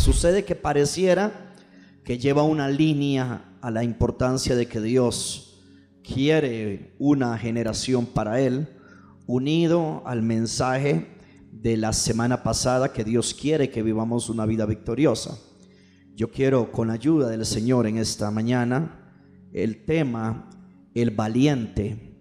[0.00, 1.52] Sucede que pareciera
[2.04, 5.62] que lleva una línea a la importancia de que Dios
[6.02, 8.66] quiere una generación para Él,
[9.26, 11.18] unido al mensaje
[11.52, 15.38] de la semana pasada que Dios quiere que vivamos una vida victoriosa.
[16.16, 19.12] Yo quiero con ayuda del Señor en esta mañana
[19.52, 20.48] el tema
[20.94, 22.16] el valiente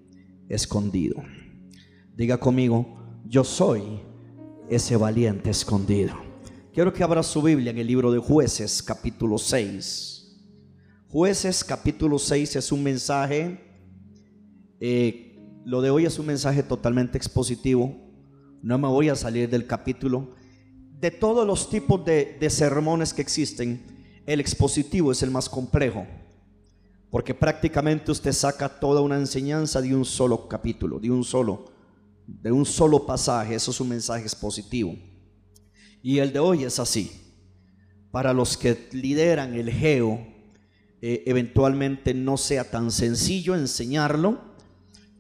[0.50, 1.24] escondido.
[2.14, 4.02] Diga conmigo, yo soy
[4.70, 6.29] ese valiente escondido.
[6.72, 10.38] Quiero que abra su Biblia en el libro de jueces capítulo 6.
[11.08, 13.60] Jueces capítulo 6 es un mensaje,
[14.80, 17.96] eh, lo de hoy es un mensaje totalmente expositivo.
[18.62, 20.36] No me voy a salir del capítulo.
[21.00, 26.06] De todos los tipos de, de sermones que existen, el expositivo es el más complejo.
[27.10, 31.66] Porque prácticamente usted saca toda una enseñanza de un solo capítulo, de un solo,
[32.28, 33.56] de un solo pasaje.
[33.56, 35.09] Eso es un mensaje expositivo.
[36.02, 37.12] Y el de hoy es así.
[38.12, 40.26] Para los que lideran el geo,
[41.02, 44.40] eh, eventualmente no sea tan sencillo enseñarlo.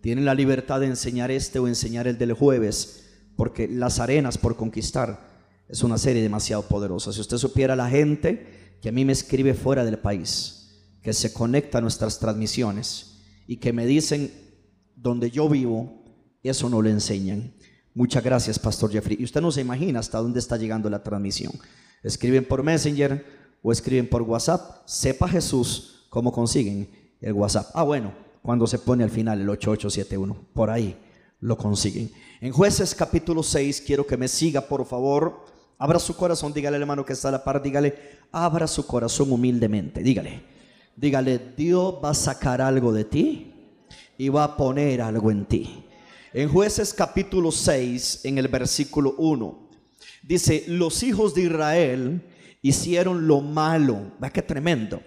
[0.02, 3.04] Tienen la libertad de enseñar este o enseñar el del jueves,
[3.36, 5.30] porque las arenas por conquistar
[5.67, 7.14] es una serie demasiado poderosa.
[7.14, 11.32] Si usted supiera la gente que a mí me escribe fuera del país, que se
[11.32, 14.32] conecta a nuestras transmisiones y que me dicen
[14.95, 16.04] donde yo vivo,
[16.44, 17.54] eso no lo enseñan.
[18.00, 19.17] Muchas gracias, Pastor Jeffrey.
[19.19, 21.52] Y usted no se imagina hasta dónde está llegando la transmisión.
[22.02, 23.25] Escriben por Messenger
[23.61, 24.83] o escriben por WhatsApp.
[24.86, 26.89] Sepa Jesús cómo consiguen
[27.20, 27.72] el WhatsApp.
[27.73, 30.95] Ah, bueno, cuando se pone al final el 8871, por ahí
[31.42, 32.09] lo consiguen.
[32.39, 35.44] En jueces capítulo 6, quiero que me siga, por favor.
[35.77, 38.00] Abra su corazón, dígale al hermano que está a la par, dígale,
[38.31, 40.42] abra su corazón humildemente, dígale.
[40.95, 43.53] Dígale, Dios va a sacar algo de ti
[44.17, 45.83] y va a poner algo en ti.
[46.34, 49.70] En jueces capítulo 6, en el versículo 1,
[50.24, 52.22] dice, los hijos de Israel
[52.62, 54.12] hicieron lo malo.
[54.24, 55.02] Va que tremendo.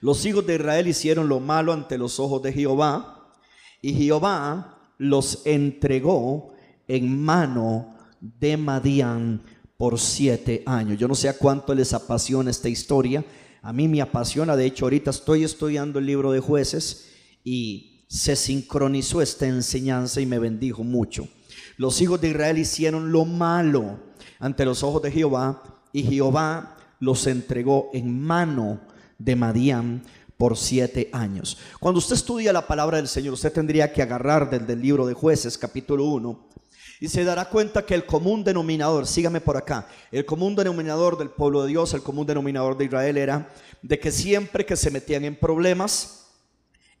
[0.00, 3.32] Los hijos de Israel hicieron lo malo ante los ojos de Jehová
[3.80, 6.52] y Jehová los entregó
[6.88, 9.42] en mano de Madián
[9.76, 10.98] por siete años.
[10.98, 13.24] Yo no sé a cuánto les apasiona esta historia
[13.62, 14.56] a mí me apasiona.
[14.56, 17.10] De hecho, ahorita estoy estudiando el libro de jueces
[17.44, 21.28] y se sincronizó esta enseñanza y me bendijo mucho.
[21.78, 24.00] Los hijos de Israel hicieron lo malo
[24.38, 25.62] ante los ojos de Jehová
[25.94, 28.82] y Jehová los entregó en mano
[29.18, 30.02] de Madián
[30.36, 31.56] por siete años.
[31.80, 35.14] Cuando usted estudia la palabra del Señor, usted tendría que agarrar desde el libro de
[35.14, 36.48] jueces, capítulo 1,
[37.00, 41.30] y se dará cuenta que el común denominador, sígame por acá, el común denominador del
[41.30, 43.50] pueblo de Dios, el común denominador de Israel era
[43.80, 46.21] de que siempre que se metían en problemas,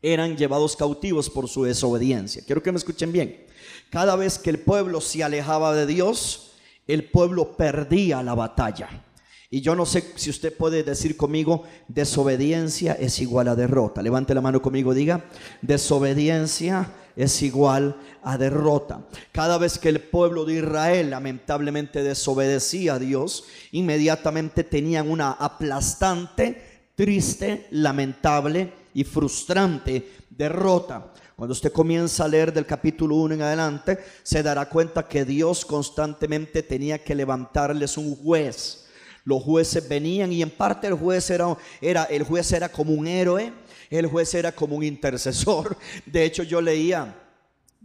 [0.02, 2.42] eran llevados cautivos por su desobediencia.
[2.44, 3.46] Quiero que me escuchen bien.
[3.90, 6.52] Cada vez que el pueblo se alejaba de Dios,
[6.86, 9.04] el pueblo perdía la batalla.
[9.48, 14.02] Y yo no sé si usted puede decir conmigo, desobediencia es igual a derrota.
[14.02, 15.26] Levante la mano conmigo, diga,
[15.60, 19.06] desobediencia es igual a derrota.
[19.30, 26.90] Cada vez que el pueblo de Israel lamentablemente desobedecía a Dios, inmediatamente tenían una aplastante,
[26.94, 31.12] triste, lamentable y frustrante derrota.
[31.36, 35.64] Cuando usted comienza a leer del capítulo 1 en adelante, se dará cuenta que Dios
[35.64, 38.86] constantemente tenía que levantarles un juez.
[39.24, 43.06] Los jueces venían y en parte el juez era, era, el juez era como un
[43.06, 43.52] héroe,
[43.90, 45.76] el juez era como un intercesor.
[46.06, 47.21] De hecho, yo leía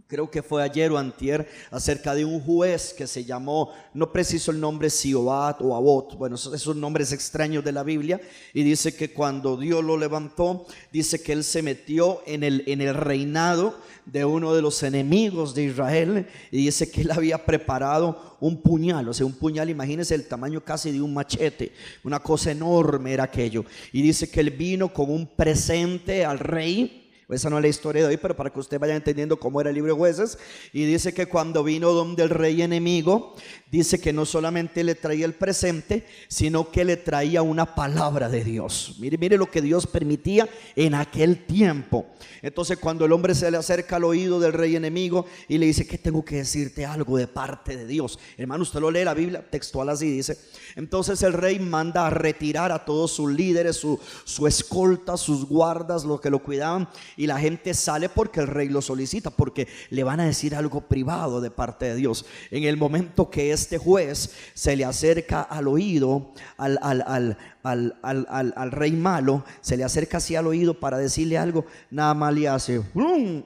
[0.08, 4.50] creo que fue ayer o antier, acerca de un juez que se llamó, no preciso
[4.50, 8.18] el nombre, Siobat o Abot, bueno, esos, son nombres extraños de la Biblia,
[8.54, 12.80] y dice que cuando Dios lo levantó, dice que él se metió en el, en
[12.80, 13.76] el reinado
[14.06, 19.10] de uno de los enemigos de Israel, y dice que él había preparado un puñal,
[19.10, 23.24] o sea, un puñal, imagínense el tamaño casi de un machete, una cosa enorme era
[23.24, 27.68] aquello, y dice que él vino con un presente al rey, esa no es la
[27.68, 30.38] historia de hoy, pero para que usted vaya entendiendo cómo era el libro de jueces.
[30.72, 33.34] Y dice que cuando vino donde el rey enemigo,
[33.70, 38.44] dice que no solamente le traía el presente, sino que le traía una palabra de
[38.44, 38.96] Dios.
[38.98, 42.06] Mire, mire lo que Dios permitía en aquel tiempo.
[42.42, 45.86] Entonces cuando el hombre se le acerca al oído del rey enemigo y le dice
[45.86, 48.18] que tengo que decirte algo de parte de Dios.
[48.36, 50.38] Hermano, usted lo lee la Biblia textual así dice.
[50.76, 56.04] Entonces el rey manda a retirar a todos sus líderes, su, su escolta, sus guardas,
[56.04, 60.04] los que lo cuidaban y la gente sale porque el rey lo solicita, porque le
[60.04, 62.24] van a decir algo privado de parte de Dios.
[62.50, 68.92] En el momento que este juez se le acerca al oído, al, al, al, rey
[68.92, 72.82] malo, se le acerca así al oído para decirle algo, nada más le hace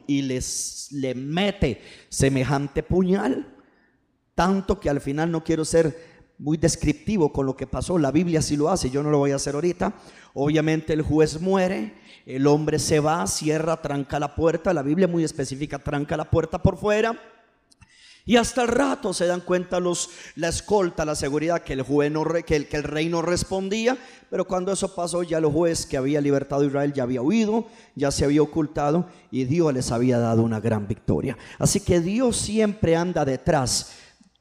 [0.06, 3.46] y les, le mete semejante puñal,
[4.34, 7.98] tanto que al final no quiero ser muy descriptivo con lo que pasó.
[7.98, 9.94] La Biblia sí lo hace, yo no lo voy a hacer ahorita.
[10.34, 11.94] Obviamente el juez muere,
[12.26, 14.74] el hombre se va, cierra, tranca la puerta.
[14.74, 17.16] La Biblia muy específica, tranca la puerta por fuera.
[18.24, 22.12] Y hasta el rato se dan cuenta los, la escolta, la seguridad que el, juez
[22.46, 23.98] que, el, que el rey no respondía,
[24.30, 27.66] pero cuando eso pasó ya el juez que había libertado a Israel ya había huido,
[27.96, 31.36] ya se había ocultado y Dios les había dado una gran victoria.
[31.58, 33.92] Así que Dios siempre anda detrás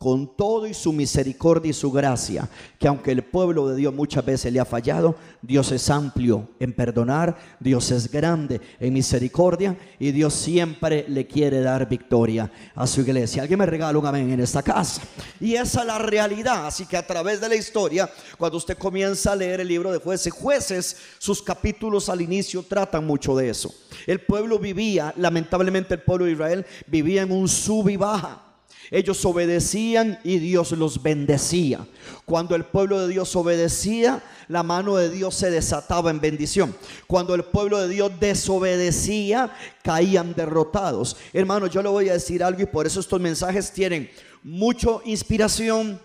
[0.01, 2.50] con todo y su misericordia y su gracia,
[2.80, 6.74] que aunque el pueblo de Dios muchas veces le ha fallado, Dios es amplio en
[6.74, 13.01] perdonar, Dios es grande en misericordia y Dios siempre le quiere dar victoria a su
[13.01, 13.44] iglesia.
[13.44, 15.03] Alguien me regala un amén en esta casa.
[15.39, 18.09] Y esa es la realidad, así que a través de la historia,
[18.39, 23.06] cuando usted comienza a leer el libro de jueces, jueces, sus capítulos al inicio tratan
[23.06, 23.71] mucho de eso.
[24.07, 28.48] El pueblo vivía, lamentablemente el pueblo de Israel vivía en un sub y baja.
[28.92, 31.88] Ellos obedecían y Dios los bendecía.
[32.26, 36.76] Cuando el pueblo de Dios obedecía, la mano de Dios se desataba en bendición.
[37.08, 41.16] Cuando el pueblo de Dios desobedecía, caían derrotados.
[41.32, 44.10] Hermano, yo le voy a decir algo y por eso estos mensajes tienen
[44.44, 45.98] mucha inspiración,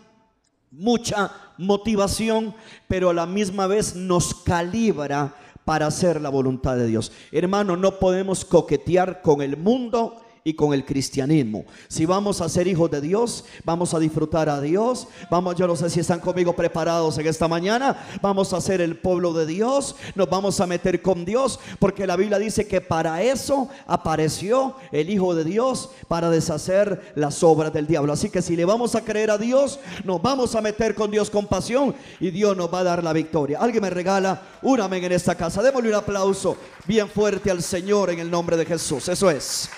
[0.71, 2.55] mucha motivación,
[2.87, 5.35] pero a la misma vez nos calibra
[5.65, 7.11] para hacer la voluntad de Dios.
[7.33, 11.65] Hermano, no podemos coquetear con el mundo y con el cristianismo.
[11.89, 15.75] Si vamos a ser hijos de Dios, vamos a disfrutar a Dios, vamos, yo no
[15.75, 19.97] sé si están conmigo preparados en esta mañana, vamos a ser el pueblo de Dios,
[20.15, 25.11] nos vamos a meter con Dios, porque la Biblia dice que para eso apareció el
[25.11, 28.13] Hijo de Dios, para deshacer las obras del diablo.
[28.13, 31.29] Así que si le vamos a creer a Dios, nos vamos a meter con Dios
[31.29, 33.59] con pasión y Dios nos va a dar la victoria.
[33.59, 35.61] Alguien me regala un amén en esta casa.
[35.61, 36.57] Démosle un aplauso
[36.87, 39.09] bien fuerte al Señor en el nombre de Jesús.
[39.09, 39.69] Eso es.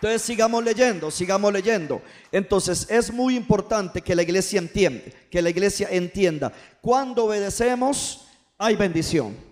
[0.00, 2.00] Entonces sigamos leyendo, sigamos leyendo.
[2.30, 8.76] Entonces es muy importante que la iglesia entienda, que la iglesia entienda, cuando obedecemos hay
[8.76, 9.47] bendición.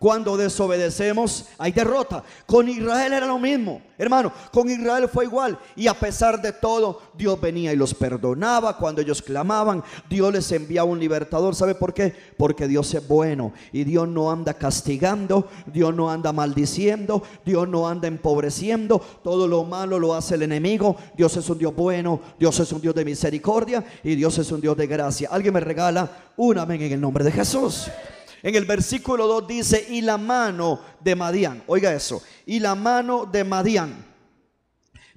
[0.00, 2.24] Cuando desobedecemos hay derrota.
[2.46, 3.82] Con Israel era lo mismo.
[3.98, 5.58] Hermano, con Israel fue igual.
[5.76, 9.84] Y a pesar de todo, Dios venía y los perdonaba cuando ellos clamaban.
[10.08, 11.54] Dios les enviaba un libertador.
[11.54, 12.14] ¿Sabe por qué?
[12.38, 13.52] Porque Dios es bueno.
[13.74, 15.50] Y Dios no anda castigando.
[15.66, 17.22] Dios no anda maldiciendo.
[17.44, 19.02] Dios no anda empobreciendo.
[19.22, 20.96] Todo lo malo lo hace el enemigo.
[21.14, 22.22] Dios es un Dios bueno.
[22.38, 23.84] Dios es un Dios de misericordia.
[24.02, 25.28] Y Dios es un Dios de gracia.
[25.30, 27.90] Alguien me regala un amén en el nombre de Jesús.
[28.42, 33.26] En el versículo 2 dice, y la mano de Madián, oiga eso, y la mano
[33.26, 34.06] de Madián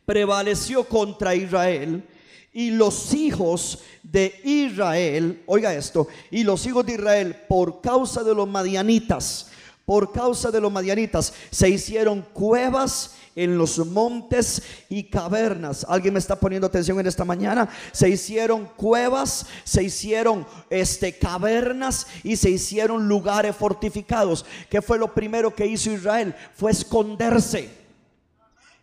[0.06, 2.04] prevaleció contra Israel
[2.52, 8.36] y los hijos de Israel, oiga esto, y los hijos de Israel por causa de
[8.36, 9.50] los madianitas,
[9.86, 15.86] por causa de los madianitas, se hicieron cuevas en los montes y cavernas.
[15.90, 17.68] ¿Alguien me está poniendo atención en esta mañana?
[17.92, 24.46] Se hicieron cuevas, se hicieron este cavernas y se hicieron lugares fortificados.
[24.70, 26.36] ¿Qué fue lo primero que hizo Israel?
[26.56, 27.70] Fue esconderse.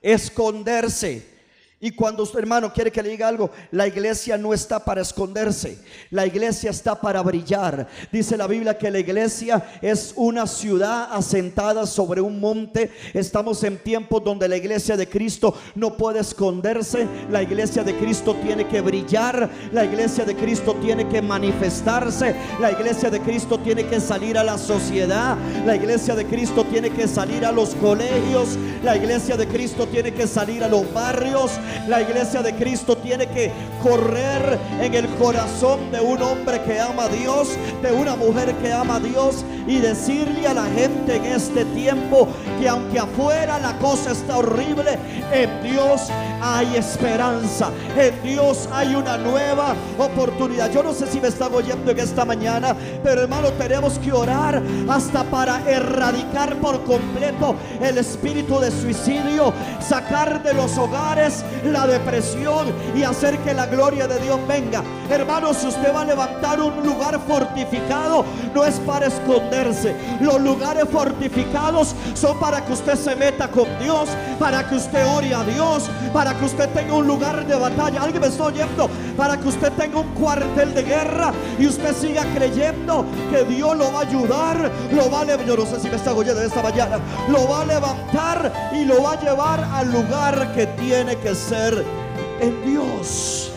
[0.02, 1.39] Esconderse.
[1.82, 5.78] Y cuando usted, hermano, quiere que le diga algo, la iglesia no está para esconderse,
[6.10, 7.88] la iglesia está para brillar.
[8.12, 12.90] Dice la Biblia que la iglesia es una ciudad asentada sobre un monte.
[13.14, 18.36] Estamos en tiempos donde la iglesia de Cristo no puede esconderse, la iglesia de Cristo
[18.44, 23.86] tiene que brillar, la iglesia de Cristo tiene que manifestarse, la iglesia de Cristo tiene
[23.86, 28.58] que salir a la sociedad, la iglesia de Cristo tiene que salir a los colegios,
[28.84, 31.52] la iglesia de Cristo tiene que salir a los barrios.
[31.88, 33.50] La iglesia de Cristo tiene que
[33.82, 37.48] correr en el corazón de un hombre que ama a Dios,
[37.82, 42.28] de una mujer que ama a Dios y decirle a la gente en este tiempo
[42.60, 44.98] que aunque afuera la cosa está horrible,
[45.32, 46.08] en Dios
[46.42, 50.70] hay esperanza, en Dios hay una nueva oportunidad.
[50.72, 54.62] Yo no sé si me están oyendo en esta mañana, pero hermano, tenemos que orar
[54.88, 62.72] hasta para erradicar por completo el espíritu de suicidio, sacar de los hogares la depresión
[62.94, 64.82] y hacer que la gloria de Dios venga.
[65.10, 68.24] Hermano, si usted va a levantar un lugar fortificado,
[68.54, 69.94] no es para esconderse.
[70.20, 75.34] Los lugares fortificados son para que usted se meta con Dios, para que usted ore
[75.34, 78.02] a Dios, para que usted tenga un lugar de batalla.
[78.02, 82.24] Alguien me está oyendo, para que usted tenga un cuartel de guerra y usted siga
[82.34, 85.46] creyendo que Dios lo va a ayudar, lo va a levantar.
[85.46, 86.98] Yo no sé si me está oyendo esta mañana,
[87.28, 91.49] lo va a levantar y lo va a llevar al lugar que tiene que ser
[91.52, 93.50] en Dios.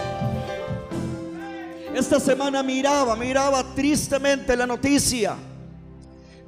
[1.94, 5.36] Esta semana miraba, miraba tristemente la noticia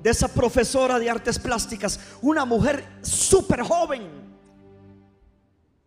[0.01, 4.09] de esa profesora de artes plásticas, una mujer súper joven,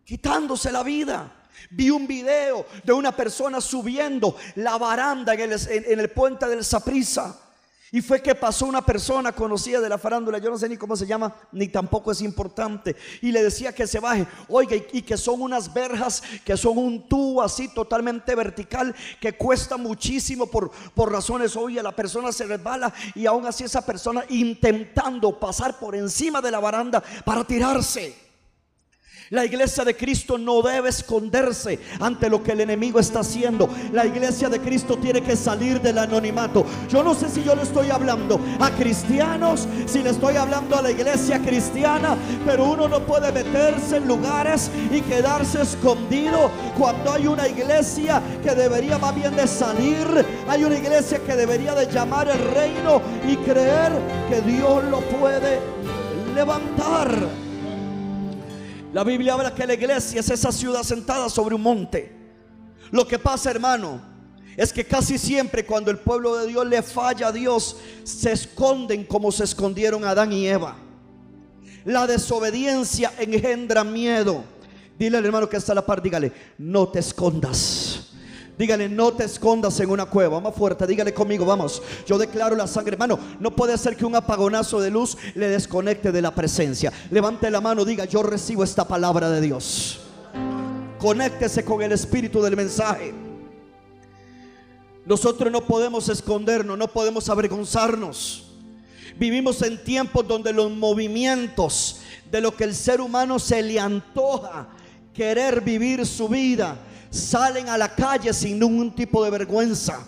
[0.04, 1.34] quitándose la vida.
[1.70, 6.64] Vi un video de una persona subiendo la baranda en el, en el puente del
[6.64, 7.36] Saprisa.
[7.90, 10.94] Y fue que pasó una persona conocida de la farándula, yo no sé ni cómo
[10.94, 15.16] se llama, ni tampoco es importante, y le decía que se baje, oiga, y, que
[15.16, 21.10] son unas verjas, que son un tubo así totalmente vertical, que cuesta muchísimo por, por
[21.10, 26.42] razones obvias, la persona se resbala y aún así esa persona intentando pasar por encima
[26.42, 28.27] de la baranda para tirarse.
[29.30, 33.68] La iglesia de Cristo no debe esconderse ante lo que el enemigo está haciendo.
[33.92, 36.64] La iglesia de Cristo tiene que salir del anonimato.
[36.88, 40.82] Yo no sé si yo le estoy hablando a cristianos, si le estoy hablando a
[40.82, 42.16] la iglesia cristiana,
[42.46, 48.54] pero uno no puede meterse en lugares y quedarse escondido cuando hay una iglesia que
[48.54, 50.06] debería más bien de salir.
[50.48, 53.92] Hay una iglesia que debería de llamar el reino y creer
[54.30, 55.60] que Dios lo puede
[56.34, 57.47] levantar.
[58.92, 62.12] La Biblia habla que la iglesia es esa ciudad sentada sobre un monte.
[62.90, 64.00] Lo que pasa, hermano,
[64.56, 69.04] es que casi siempre cuando el pueblo de Dios le falla a Dios, se esconden
[69.04, 70.76] como se escondieron Adán y Eva.
[71.84, 74.42] La desobediencia engendra miedo.
[74.98, 77.87] Dile al hermano que está a la par, dígale, no te escondas.
[78.58, 80.40] Dígale, no te escondas en una cueva.
[80.40, 81.80] Más fuerte, dígale conmigo, vamos.
[82.04, 83.16] Yo declaro la sangre, hermano.
[83.38, 86.92] No puede ser que un apagonazo de luz le desconecte de la presencia.
[87.12, 90.00] Levante la mano, diga, yo recibo esta palabra de Dios.
[90.98, 93.14] Conéctese con el espíritu del mensaje.
[95.06, 98.50] Nosotros no podemos escondernos, no podemos avergonzarnos.
[99.16, 104.68] Vivimos en tiempos donde los movimientos de lo que el ser humano se le antoja
[105.14, 106.76] querer vivir su vida
[107.10, 110.00] salen a la calle sin ningún tipo de vergüenza.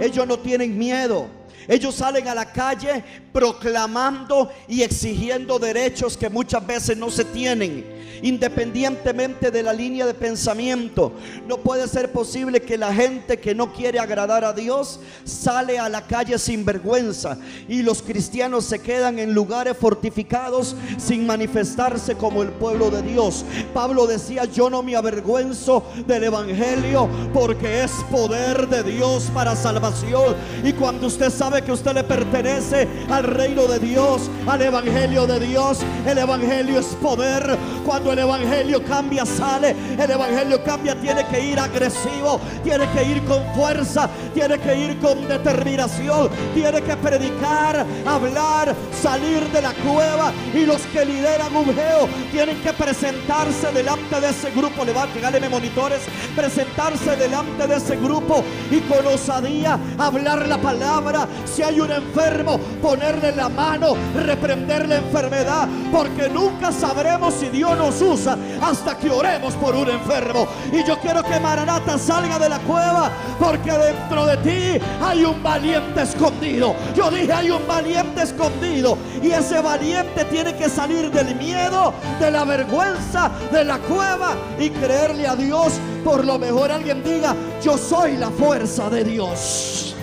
[0.00, 1.28] Ellos no tienen miedo.
[1.68, 3.02] Ellos salen a la calle
[3.32, 7.94] proclamando y exigiendo derechos que muchas veces no se tienen
[8.24, 11.12] independientemente de la línea de pensamiento.
[11.46, 15.90] No puede ser posible que la gente que no quiere agradar a Dios sale a
[15.90, 17.36] la calle sin vergüenza
[17.68, 23.44] y los cristianos se quedan en lugares fortificados sin manifestarse como el pueblo de Dios.
[23.74, 30.34] Pablo decía, yo no me avergüenzo del Evangelio porque es poder de Dios para salvación.
[30.62, 35.40] Y cuando usted sabe que usted le pertenece al reino de Dios, al Evangelio de
[35.40, 37.56] Dios, el Evangelio es poder.
[37.84, 39.74] Cuando el Evangelio cambia, sale.
[39.98, 44.98] El Evangelio cambia, tiene que ir agresivo, tiene que ir con fuerza, tiene que ir
[44.98, 50.32] con determinación, tiene que predicar, hablar, salir de la cueva.
[50.52, 54.84] Y los que lideran un geo tienen que presentarse delante de ese grupo.
[54.84, 56.02] Levante, gáleme monitores,
[56.34, 61.28] presentarse delante de ese grupo y con osadía hablar la palabra.
[61.44, 67.76] Si hay un enfermo, ponerle la mano, reprender la enfermedad, porque nunca sabremos si Dios
[67.76, 70.46] nos usa hasta que oremos por un enfermo.
[70.72, 75.42] Y yo quiero que Maranata salga de la cueva porque dentro de ti hay un
[75.42, 76.74] valiente escondido.
[76.94, 82.30] Yo dije hay un valiente escondido y ese valiente tiene que salir del miedo, de
[82.30, 85.74] la vergüenza, de la cueva y creerle a Dios.
[86.04, 89.94] Por lo mejor alguien diga, yo soy la fuerza de Dios.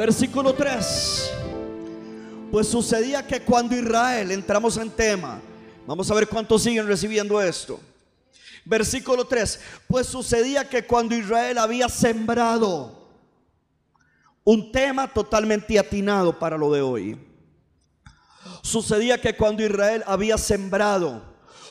[0.00, 1.30] Versículo 3.
[2.50, 5.42] Pues sucedía que cuando Israel, entramos en tema,
[5.86, 7.78] Vamos a ver cuántos siguen recibiendo esto.
[8.64, 9.60] Versículo 3.
[9.86, 13.10] Pues sucedía que cuando Israel había sembrado,
[14.42, 17.18] un tema totalmente atinado para lo de hoy.
[18.62, 21.22] Sucedía que cuando Israel había sembrado,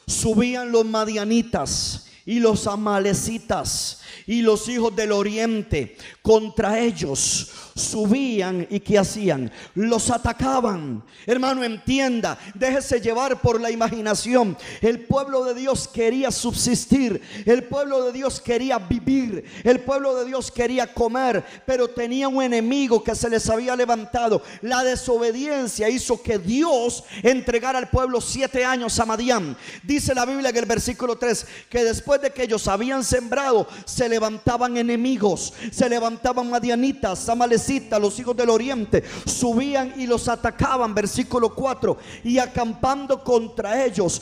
[0.06, 8.80] subían los madianitas y los amalecitas y los hijos del oriente contra ellos subían y
[8.80, 9.52] ¿qué hacían?
[9.76, 11.04] Los atacaban.
[11.26, 14.58] Hermano, entienda, déjese llevar por la imaginación.
[14.82, 20.26] El pueblo de Dios quería subsistir, el pueblo de Dios quería vivir, el pueblo de
[20.26, 24.42] Dios quería comer, pero tenía un enemigo que se les había levantado.
[24.62, 29.56] La desobediencia hizo que Dios entregara al pueblo siete años a Madián.
[29.84, 34.10] Dice la Biblia en el versículo 3 que después de que ellos habían sembrado, se
[34.10, 37.69] levantaban enemigos, se levantaban madianitas, amalecitas
[38.00, 44.22] los hijos del oriente, subían y los atacaban, versículo 4, y acampando contra ellos,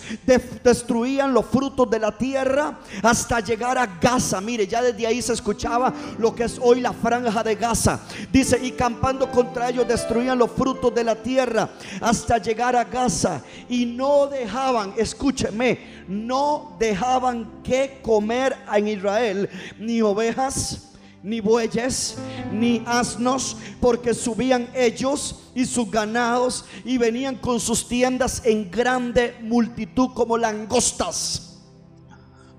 [0.64, 4.42] destruían los frutos de la tierra hasta llegar a Gaza.
[4.42, 8.02] Mire, ya desde ahí se escuchaba lo que es hoy la franja de Gaza.
[8.32, 11.70] Dice, y campando contra ellos, destruían los frutos de la tierra
[12.02, 13.42] hasta llegar a Gaza.
[13.70, 19.50] Y no dejaban, escúcheme, no dejaban que comer en Israel
[19.80, 20.87] ni ovejas
[21.28, 22.16] ni bueyes,
[22.54, 29.36] ni asnos, porque subían ellos y sus ganados y venían con sus tiendas en grande
[29.42, 31.60] multitud como langostas.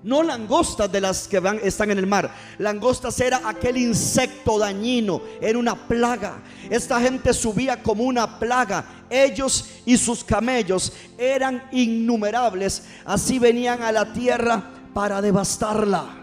[0.03, 2.31] No langostas de las que van, están en el mar.
[2.59, 6.43] Langostas era aquel insecto dañino, era una plaga.
[6.69, 8.85] Esta gente subía como una plaga.
[9.09, 12.83] Ellos y sus camellos eran innumerables.
[13.03, 16.18] Así venían a la tierra para devastarla.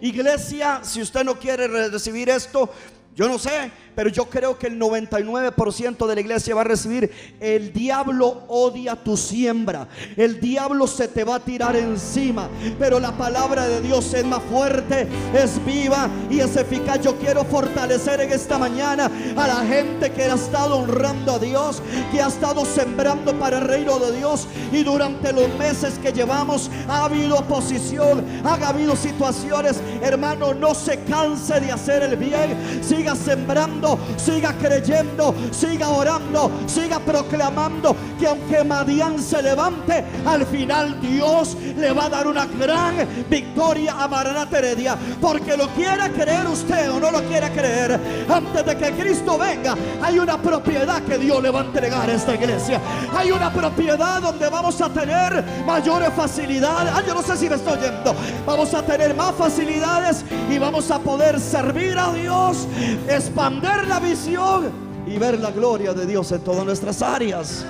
[0.00, 2.70] Iglesia, si usted no quiere recibir esto,
[3.18, 7.10] yo no sé, pero yo creo que el 99% de la iglesia va a recibir.
[7.40, 9.88] El diablo odia tu siembra.
[10.16, 12.48] El diablo se te va a tirar encima.
[12.78, 17.00] Pero la palabra de Dios es más fuerte, es viva y es eficaz.
[17.00, 21.82] Yo quiero fortalecer en esta mañana a la gente que ha estado honrando a Dios,
[22.12, 24.46] que ha estado sembrando para el reino de Dios.
[24.70, 29.80] Y durante los meses que llevamos ha habido oposición, ha habido situaciones.
[30.02, 32.56] Hermano, no se canse de hacer el bien.
[32.80, 41.00] Siga sembrando siga creyendo, siga orando, siga proclamando que aunque Madián se levante, al final
[41.00, 42.94] Dios le va a dar una gran
[43.28, 44.96] victoria a Maranata Heredia.
[45.20, 47.98] Porque lo quiera creer usted o no lo quiera creer,
[48.28, 52.12] antes de que Cristo venga, hay una propiedad que Dios le va a entregar a
[52.12, 52.80] esta iglesia.
[53.14, 56.92] Hay una propiedad donde vamos a tener mayores facilidades.
[56.94, 58.14] Ah, yo no sé si me estoy yendo.
[58.46, 62.66] Vamos a tener más facilidades y vamos a poder servir a Dios,
[63.06, 64.70] expandir la visión
[65.06, 67.64] y ver la gloria de Dios en todas nuestras áreas.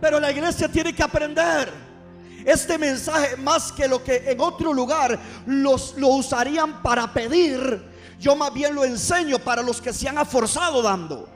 [0.00, 1.72] Pero la iglesia tiene que aprender
[2.44, 7.82] este mensaje más que lo que en otro lugar los, lo usarían para pedir.
[8.20, 11.35] Yo más bien lo enseño para los que se han esforzado dando.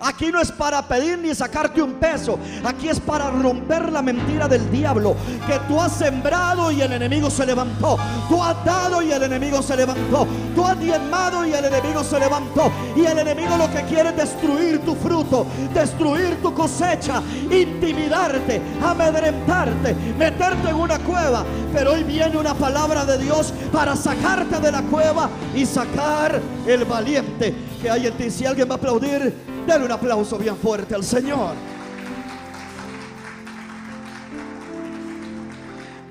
[0.00, 2.38] Aquí no es para pedir ni sacarte un peso.
[2.64, 5.14] Aquí es para romper la mentira del diablo.
[5.46, 7.96] Que tú has sembrado y el enemigo se levantó.
[8.28, 10.26] Tú has dado y el enemigo se levantó.
[10.54, 12.72] Tú has diezmado y el enemigo se levantó.
[12.96, 19.94] Y el enemigo lo que quiere es destruir tu fruto, destruir tu cosecha, intimidarte, amedrentarte,
[20.18, 21.44] meterte en una cueva.
[21.72, 26.84] Pero hoy viene una palabra de Dios para sacarte de la cueva y sacar el
[26.84, 28.30] valiente que hay en ti.
[28.30, 31.54] Si alguien va a aplaudir, Dale un aplauso bien fuerte al Señor.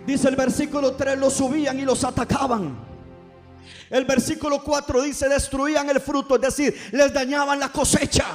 [0.05, 2.75] Dice el versículo 3, los subían y los atacaban.
[3.89, 8.25] El versículo 4 dice, destruían el fruto, es decir, les dañaban la cosecha.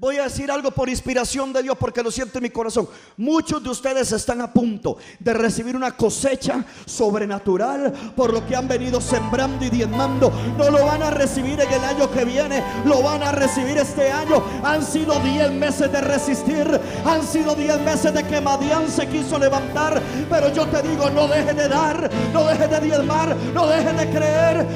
[0.00, 2.88] Voy a decir algo por inspiración de Dios porque lo siento en mi corazón.
[3.18, 8.66] Muchos de ustedes están a punto de recibir una cosecha sobrenatural por lo que han
[8.66, 10.32] venido sembrando y diezmando.
[10.56, 14.10] No lo van a recibir en el año que viene, lo van a recibir este
[14.10, 14.42] año.
[14.64, 19.38] Han sido 10 meses de resistir, han sido 10 meses de que Madián se quiso
[19.38, 20.00] levantar.
[20.30, 24.08] Pero yo te digo, no deje de dar, no deje de diezmar, no deje de
[24.08, 24.66] creer,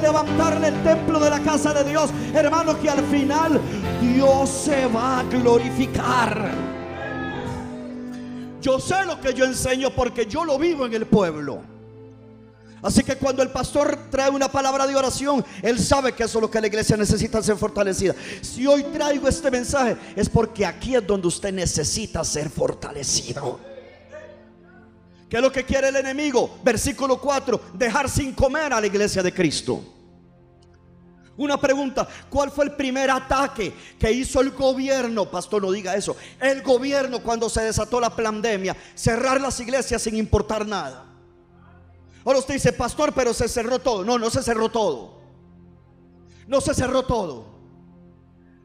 [0.00, 2.10] levantarle el templo de la casa de Dios.
[2.34, 3.60] Hermano, que al final
[4.00, 6.50] Dios se va a glorificar.
[8.60, 11.60] Yo sé lo que yo enseño porque yo lo vivo en el pueblo.
[12.84, 16.42] Así que cuando el pastor trae una palabra de oración, él sabe que eso es
[16.42, 18.14] lo que la iglesia necesita ser fortalecida.
[18.42, 23.73] Si hoy traigo este mensaje es porque aquí es donde usted necesita ser fortalecido.
[25.34, 26.60] ¿Qué es lo que quiere el enemigo?
[26.62, 29.82] Versículo 4, dejar sin comer a la iglesia de Cristo.
[31.36, 35.28] Una pregunta, ¿cuál fue el primer ataque que hizo el gobierno?
[35.28, 36.16] Pastor, no diga eso.
[36.40, 41.04] El gobierno cuando se desató la pandemia, cerrar las iglesias sin importar nada.
[42.24, 44.04] Ahora usted dice, pastor, pero se cerró todo.
[44.04, 45.20] No, no se cerró todo.
[46.46, 47.53] No se cerró todo.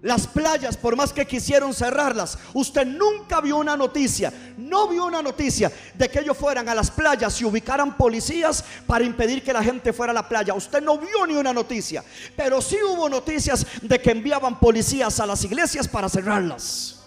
[0.02, 5.22] Las playas, por más que quisieron cerrarlas, usted nunca vio una noticia, no vio una
[5.22, 9.62] noticia de que ellos fueran a las playas y ubicaran policías para impedir que la
[9.62, 10.54] gente fuera a la playa.
[10.54, 12.02] Usted no vio ni una noticia,
[12.38, 16.99] pero sí hubo noticias de que enviaban policías a las iglesias para cerrarlas.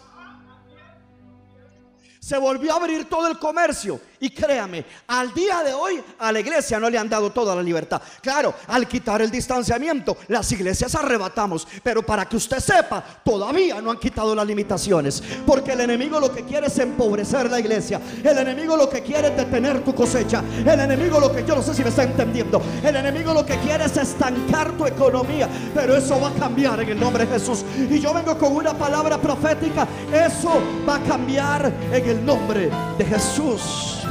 [2.23, 6.39] Se volvió a abrir todo el comercio y créame, al día de hoy a la
[6.39, 8.01] iglesia no le han dado toda la libertad.
[8.21, 11.67] Claro, al quitar el distanciamiento, las iglesias arrebatamos.
[11.83, 15.21] Pero para que usted sepa, todavía no han quitado las limitaciones.
[15.45, 18.01] Porque el enemigo lo que quiere es empobrecer la iglesia.
[18.23, 20.45] El enemigo lo que quiere es detener tu cosecha.
[20.65, 22.63] El enemigo lo que yo no sé si me está entendiendo.
[22.85, 25.49] El enemigo lo que quiere es estancar tu economía.
[25.75, 27.65] Pero eso va a cambiar en el nombre de Jesús.
[27.91, 29.89] Y yo vengo con una palabra profética.
[30.13, 34.03] Eso va a cambiar en el nombre de Jesús.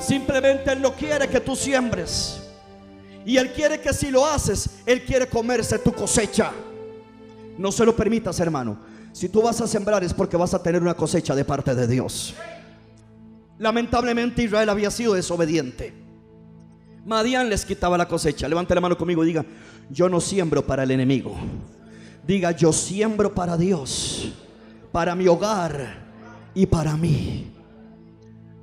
[0.00, 2.42] Simplemente Él no quiere que tú siembres.
[3.24, 6.52] Y Él quiere que si lo haces, Él quiere comerse tu cosecha.
[7.58, 8.78] No se lo permitas, hermano.
[9.12, 11.86] Si tú vas a sembrar es porque vas a tener una cosecha de parte de
[11.86, 12.34] Dios.
[13.58, 15.92] Lamentablemente Israel había sido desobediente.
[17.04, 18.48] Madián les quitaba la cosecha.
[18.48, 19.44] Levante la mano conmigo y diga,
[19.90, 21.36] yo no siembro para el enemigo.
[22.26, 24.32] Diga, yo siembro para Dios,
[24.92, 26.07] para mi hogar
[26.54, 27.52] y para mí.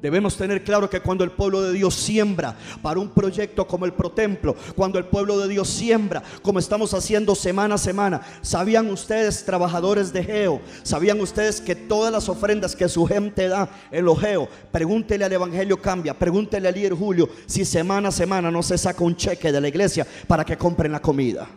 [0.05, 3.93] Debemos tener claro que cuando el pueblo de Dios siembra para un proyecto como el
[3.93, 9.43] Protemplo, cuando el pueblo de Dios siembra, como estamos haciendo semana a semana, ¿sabían ustedes,
[9.43, 10.61] trabajadores de Geo?
[10.83, 15.33] ¿Sabían ustedes que todas las ofrendas que su gente da en los Geo, pregúntele al
[15.33, 19.51] Evangelio Cambia, pregúntele al líder Julio, si semana a semana no se saca un cheque
[19.51, 21.47] de la iglesia para que compren la comida?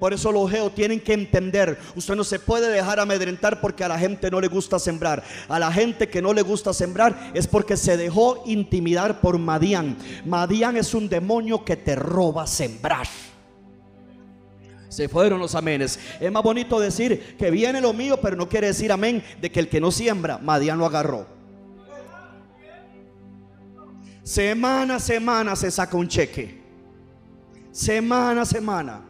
[0.00, 3.88] Por eso los geos tienen que entender, usted no se puede dejar amedrentar porque a
[3.88, 5.22] la gente no le gusta sembrar.
[5.46, 9.98] A la gente que no le gusta sembrar es porque se dejó intimidar por Madián.
[10.24, 13.06] Madián es un demonio que te roba sembrar.
[14.88, 16.00] Se fueron los amenes.
[16.18, 19.60] Es más bonito decir que viene lo mío, pero no quiere decir amén de que
[19.60, 21.26] el que no siembra, Madián lo agarró.
[24.22, 26.58] Semana a semana se saca un cheque.
[27.70, 29.09] Semana a semana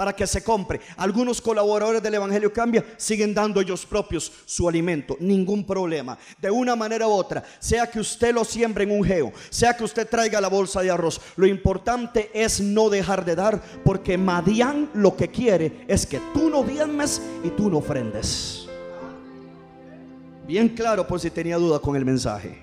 [0.00, 0.80] para que se compre.
[0.96, 6.16] Algunos colaboradores del Evangelio Cambia siguen dando ellos propios su alimento, ningún problema.
[6.40, 9.84] De una manera u otra, sea que usted lo siembre en un geo, sea que
[9.84, 14.88] usted traiga la bolsa de arroz, lo importante es no dejar de dar, porque Madián
[14.94, 18.66] lo que quiere es que tú no diezmes y tú no ofrendes.
[20.46, 22.58] Bien claro por si tenía duda con el mensaje.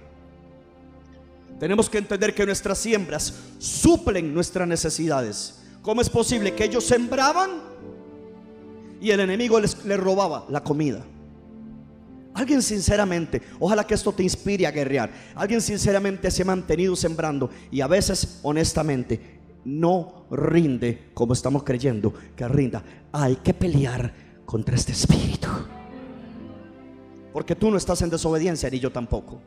[1.59, 7.61] Tenemos que entender que nuestras siembras suplen nuestras necesidades ¿Cómo es posible que ellos sembraban
[8.99, 11.01] y el enemigo les, robaba la comida?
[12.33, 15.09] Alguien sinceramente, ojalá que esto te inspire a guerrear.
[15.33, 22.13] Alguien sinceramente se ha mantenido sembrando y a veces honestamente no rinde como estamos creyendo
[22.35, 22.83] que rinda.
[23.13, 24.13] Hay que pelear
[24.45, 25.47] contra este espíritu.
[27.31, 29.39] Porque tú no estás en desobediencia ni yo tampoco.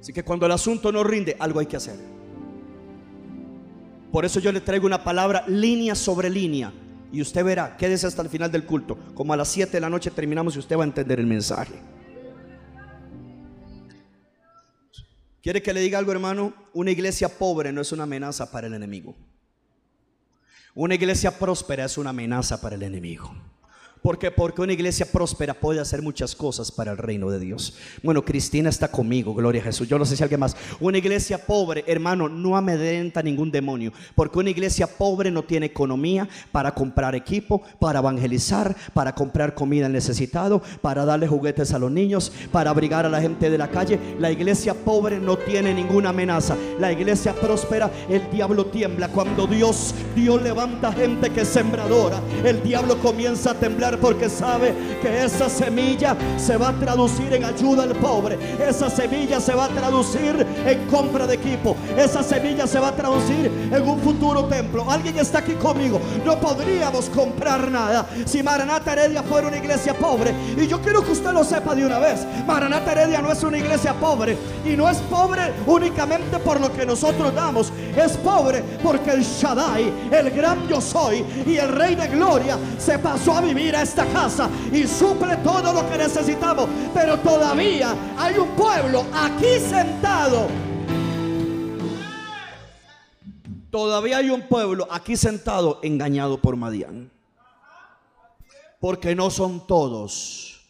[0.00, 2.15] Así que cuando el asunto no rinde, algo hay que hacer.
[4.12, 6.72] Por eso yo le traigo una palabra línea sobre línea.
[7.12, 8.98] Y usted verá, quédese hasta el final del culto.
[9.14, 11.74] Como a las 7 de la noche terminamos y usted va a entender el mensaje.
[15.42, 16.52] ¿Quiere que le diga algo, hermano?
[16.72, 19.14] Una iglesia pobre no es una amenaza para el enemigo.
[20.74, 23.32] Una iglesia próspera es una amenaza para el enemigo.
[24.02, 27.74] Porque porque una iglesia próspera puede hacer muchas cosas para el reino de Dios.
[28.02, 29.88] Bueno, Cristina está conmigo, gloria a Jesús.
[29.88, 30.56] Yo no sé si alguien más.
[30.80, 36.28] Una iglesia pobre, hermano, no amedrenta ningún demonio, porque una iglesia pobre no tiene economía
[36.52, 41.90] para comprar equipo, para evangelizar, para comprar comida al necesitado, para darle juguetes a los
[41.90, 43.98] niños, para abrigar a la gente de la calle.
[44.18, 46.56] La iglesia pobre no tiene ninguna amenaza.
[46.78, 52.20] La iglesia próspera, el diablo tiembla cuando Dios Dios levanta gente que es sembradora.
[52.44, 57.44] El diablo comienza a temblar porque sabe que esa semilla se va a traducir en
[57.44, 58.36] ayuda al pobre.
[58.58, 61.76] Esa semilla se va a traducir en compra de equipo.
[61.96, 64.90] Esa semilla se va a traducir en un futuro templo.
[64.90, 66.00] Alguien está aquí conmigo.
[66.24, 70.34] No podríamos comprar nada si Maranata Heredia fuera una iglesia pobre.
[70.56, 72.26] Y yo quiero que usted lo sepa de una vez.
[72.46, 74.36] Maranata Heredia no es una iglesia pobre.
[74.64, 77.72] Y no es pobre únicamente por lo que nosotros damos.
[77.96, 82.98] Es pobre porque el Shaddai, el gran yo soy y el Rey de Gloria se
[82.98, 86.68] pasó a vivir esta casa y suple todo lo que necesitamos.
[86.92, 90.48] Pero todavía hay un pueblo aquí sentado.
[93.70, 97.10] Todavía hay un pueblo aquí sentado engañado por Madián.
[98.80, 100.60] Porque no son todos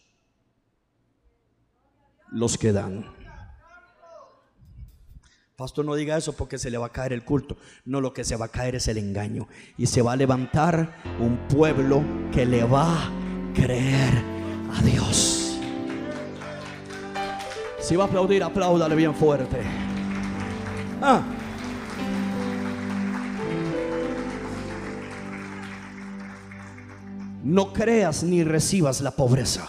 [2.31, 3.15] los que dan.
[5.57, 7.57] Pastor, no diga eso porque se le va a caer el culto.
[7.87, 9.49] No, lo que se va a caer es el engaño.
[9.79, 13.11] Y se va a levantar un pueblo que le va a
[13.55, 14.12] creer
[14.71, 15.59] a Dios.
[17.81, 19.62] Si va a aplaudir, apláudale bien fuerte.
[21.01, 21.23] Ah.
[27.45, 29.66] No creas ni recibas la pobreza.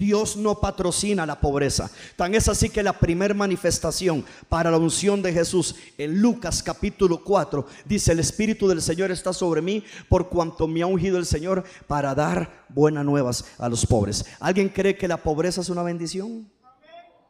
[0.00, 1.90] Dios no patrocina la pobreza.
[2.16, 7.22] Tan es así que la primera manifestación para la unción de Jesús en Lucas capítulo
[7.22, 11.26] 4 dice, el Espíritu del Señor está sobre mí por cuanto me ha ungido el
[11.26, 14.24] Señor para dar buenas nuevas a los pobres.
[14.40, 16.50] ¿Alguien cree que la pobreza es una bendición?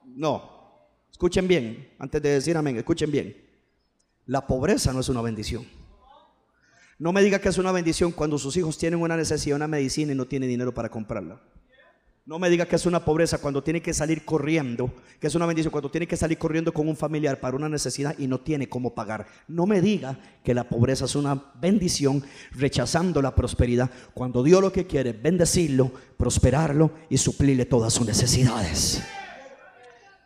[0.07, 0.61] No.
[1.11, 3.37] Escuchen bien, antes de decir amén, escuchen bien.
[4.27, 5.67] La pobreza no es una bendición.
[7.01, 10.13] No me diga que es una bendición cuando sus hijos tienen una necesidad, una medicina
[10.13, 11.41] y no tienen dinero para comprarla.
[12.27, 15.47] No me diga que es una pobreza cuando tiene que salir corriendo, que es una
[15.47, 18.69] bendición cuando tiene que salir corriendo con un familiar para una necesidad y no tiene
[18.69, 19.27] cómo pagar.
[19.49, 24.71] No me diga que la pobreza es una bendición rechazando la prosperidad cuando Dios lo
[24.71, 29.03] que quiere es bendecirlo, prosperarlo y suplirle todas sus necesidades.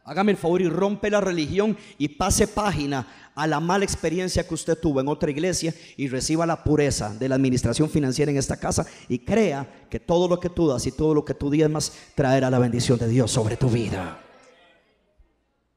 [0.05, 4.53] Hágame el favor y rompe la religión y pase página a la mala experiencia que
[4.53, 8.59] usted tuvo en otra iglesia y reciba la pureza de la administración financiera en esta
[8.59, 11.93] casa y crea que todo lo que tú das y todo lo que tú más
[12.15, 14.21] traerá la bendición de Dios sobre tu vida.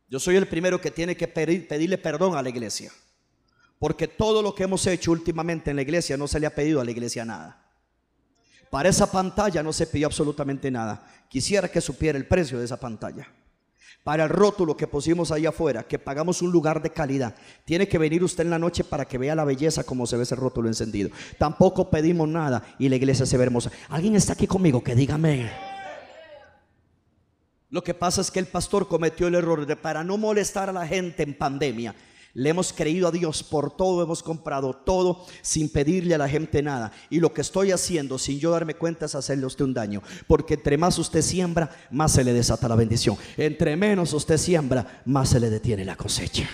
[0.09, 2.91] Yo soy el primero que tiene que pedirle perdón a la iglesia.
[3.79, 6.81] Porque todo lo que hemos hecho últimamente en la iglesia no se le ha pedido
[6.81, 7.63] a la iglesia nada.
[8.69, 11.05] Para esa pantalla no se pidió absolutamente nada.
[11.29, 13.27] Quisiera que supiera el precio de esa pantalla.
[14.03, 17.35] Para el rótulo que pusimos ahí afuera, que pagamos un lugar de calidad.
[17.65, 20.23] Tiene que venir usted en la noche para que vea la belleza como se ve
[20.23, 21.09] ese rótulo encendido.
[21.37, 23.71] Tampoco pedimos nada y la iglesia se ve hermosa.
[23.89, 25.51] ¿Alguien está aquí conmigo que dígame?
[27.69, 30.73] Lo que pasa es que el pastor cometió el error de para no molestar a
[30.73, 31.93] la gente en pandemia
[32.37, 36.61] le hemos creído a Dios por todo, hemos comprado todo sin pedirle a la gente
[36.61, 36.91] nada.
[37.09, 40.03] Y lo que estoy haciendo sin yo darme cuenta es hacerle a usted un daño.
[40.27, 43.17] Porque entre más usted siembra, más se le desata la bendición.
[43.37, 46.47] Entre menos usted siembra, más se le detiene la cosecha.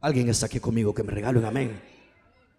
[0.00, 1.78] Alguien está aquí conmigo que me regale un amén.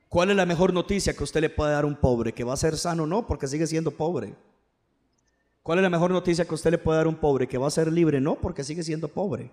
[0.10, 2.34] ¿Cuál es la mejor noticia que usted le puede dar a un pobre?
[2.34, 3.08] ¿Que va a ser sano?
[3.08, 4.36] No, porque sigue siendo pobre.
[5.64, 7.48] ¿Cuál es la mejor noticia que usted le puede dar a un pobre?
[7.48, 8.22] ¿Que va a ser libre?
[8.22, 9.50] No, porque sigue siendo pobre.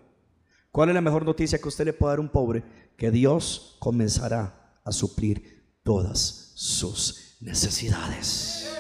[0.71, 2.63] ¿Cuál es la mejor noticia que usted le puede dar a un pobre?
[2.97, 8.71] Que Dios comenzará a suplir todas sus necesidades.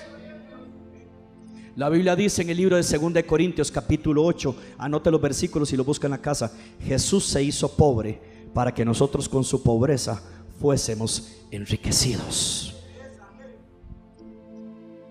[1.74, 5.76] La Biblia dice en el libro de 2 Corintios capítulo 8, anote los versículos y
[5.76, 8.20] lo busca en la casa, Jesús se hizo pobre
[8.52, 10.22] para que nosotros con su pobreza
[10.60, 12.74] fuésemos enriquecidos.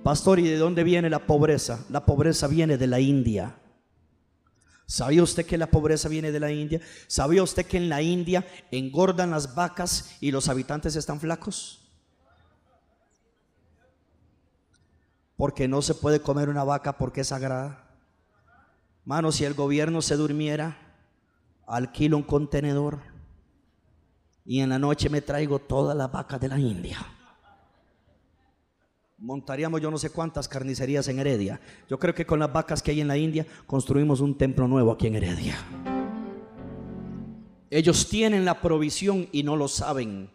[0.03, 1.85] Pastor, ¿y de dónde viene la pobreza?
[1.89, 3.58] La pobreza viene de la India.
[4.89, 6.82] ¿Sabía usted que la pobreza viene de la India?
[7.06, 11.88] ¿Sabía usted que en la India engordan las vacas y los habitantes están flacos?
[15.38, 17.88] Porque no se puede comer una vaca porque es sagrada.
[19.06, 20.75] Mano, si el gobierno se durmiera,
[21.67, 22.97] alquilo un contenedor
[24.43, 26.97] y en la noche me traigo todas las vacas de la India
[29.19, 31.60] montaríamos yo no sé cuántas carnicerías en Heredia.
[31.89, 34.91] Yo creo que con las vacas que hay en la India construimos un templo nuevo
[34.91, 35.58] aquí en Heredia.
[37.69, 40.32] Ellos tienen la provisión y no lo saben.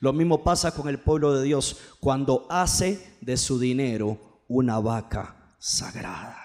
[0.00, 5.54] Lo mismo pasa con el pueblo de Dios cuando hace de su dinero una vaca
[5.58, 6.36] sagrada.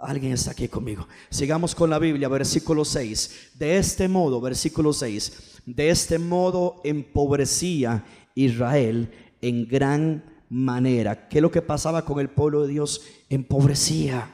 [0.00, 1.06] Alguien está aquí conmigo.
[1.30, 3.52] Sigamos con la Biblia, versículo 6.
[3.54, 5.60] De este modo, versículo 6.
[5.66, 9.10] De este modo empobrecía Israel
[9.44, 11.28] en gran manera.
[11.28, 13.02] ¿Qué es lo que pasaba con el pueblo de Dios?
[13.28, 14.30] Empobrecía.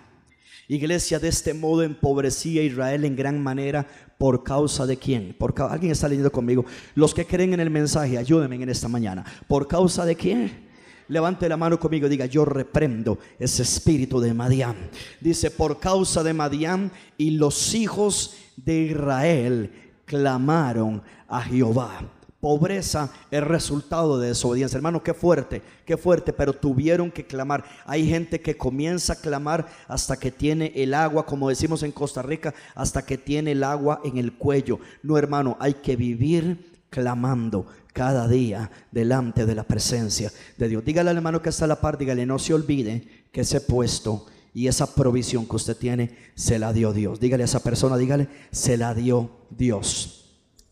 [0.68, 3.84] Iglesia, de este modo empobrecía Israel en gran manera
[4.18, 5.34] por causa de quién?
[5.36, 6.64] Por alguien está leyendo conmigo.
[6.94, 9.24] Los que creen en el mensaje, ayúdenme en esta mañana.
[9.48, 10.68] ¿Por causa de quién?
[11.08, 14.76] Levante la mano conmigo y diga, yo reprendo ese espíritu de Madián.
[15.20, 19.72] Dice, por causa de Madián y los hijos de Israel
[20.04, 22.19] clamaron a Jehová.
[22.40, 24.76] Pobreza es resultado de desobediencia.
[24.76, 27.64] Hermano, qué fuerte, qué fuerte, pero tuvieron que clamar.
[27.84, 32.22] Hay gente que comienza a clamar hasta que tiene el agua, como decimos en Costa
[32.22, 34.80] Rica, hasta que tiene el agua en el cuello.
[35.02, 40.82] No, hermano, hay que vivir clamando cada día delante de la presencia de Dios.
[40.82, 44.24] Dígale al hermano que está a la par, dígale, no se olvide que ese puesto
[44.54, 47.20] y esa provisión que usted tiene se la dio Dios.
[47.20, 50.19] Dígale a esa persona, dígale, se la dio Dios.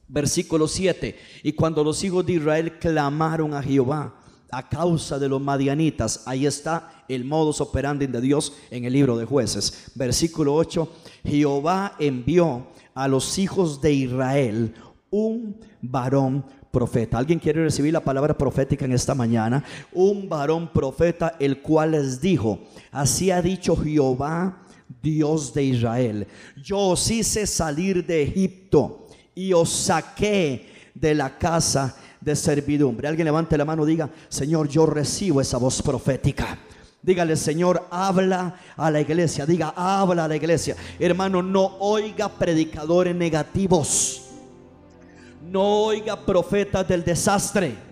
[0.09, 1.17] Versículo 7.
[1.43, 4.15] Y cuando los hijos de Israel clamaron a Jehová
[4.51, 9.19] a causa de los madianitas, ahí está el modus operandi de Dios en el libro
[9.19, 9.91] de jueces.
[9.95, 10.91] Versículo 8.
[11.25, 14.75] Jehová envió a los hijos de Israel
[15.11, 17.19] un varón profeta.
[17.19, 19.65] ¿Alguien quiere recibir la palabra profética en esta mañana?
[19.93, 24.65] Un varón profeta, el cual les dijo, así ha dicho Jehová,
[25.03, 26.27] Dios de Israel,
[26.63, 29.08] yo os hice salir de Egipto
[29.39, 33.07] y os saqué de la casa de servidumbre.
[33.07, 36.59] Alguien levante la mano diga, Señor, yo recibo esa voz profética.
[37.01, 39.47] Dígale, Señor, habla a la iglesia.
[39.47, 40.75] Diga, habla a la iglesia.
[40.99, 44.23] Hermano, no oiga predicadores negativos.
[45.41, 47.88] No oiga profetas del desastre.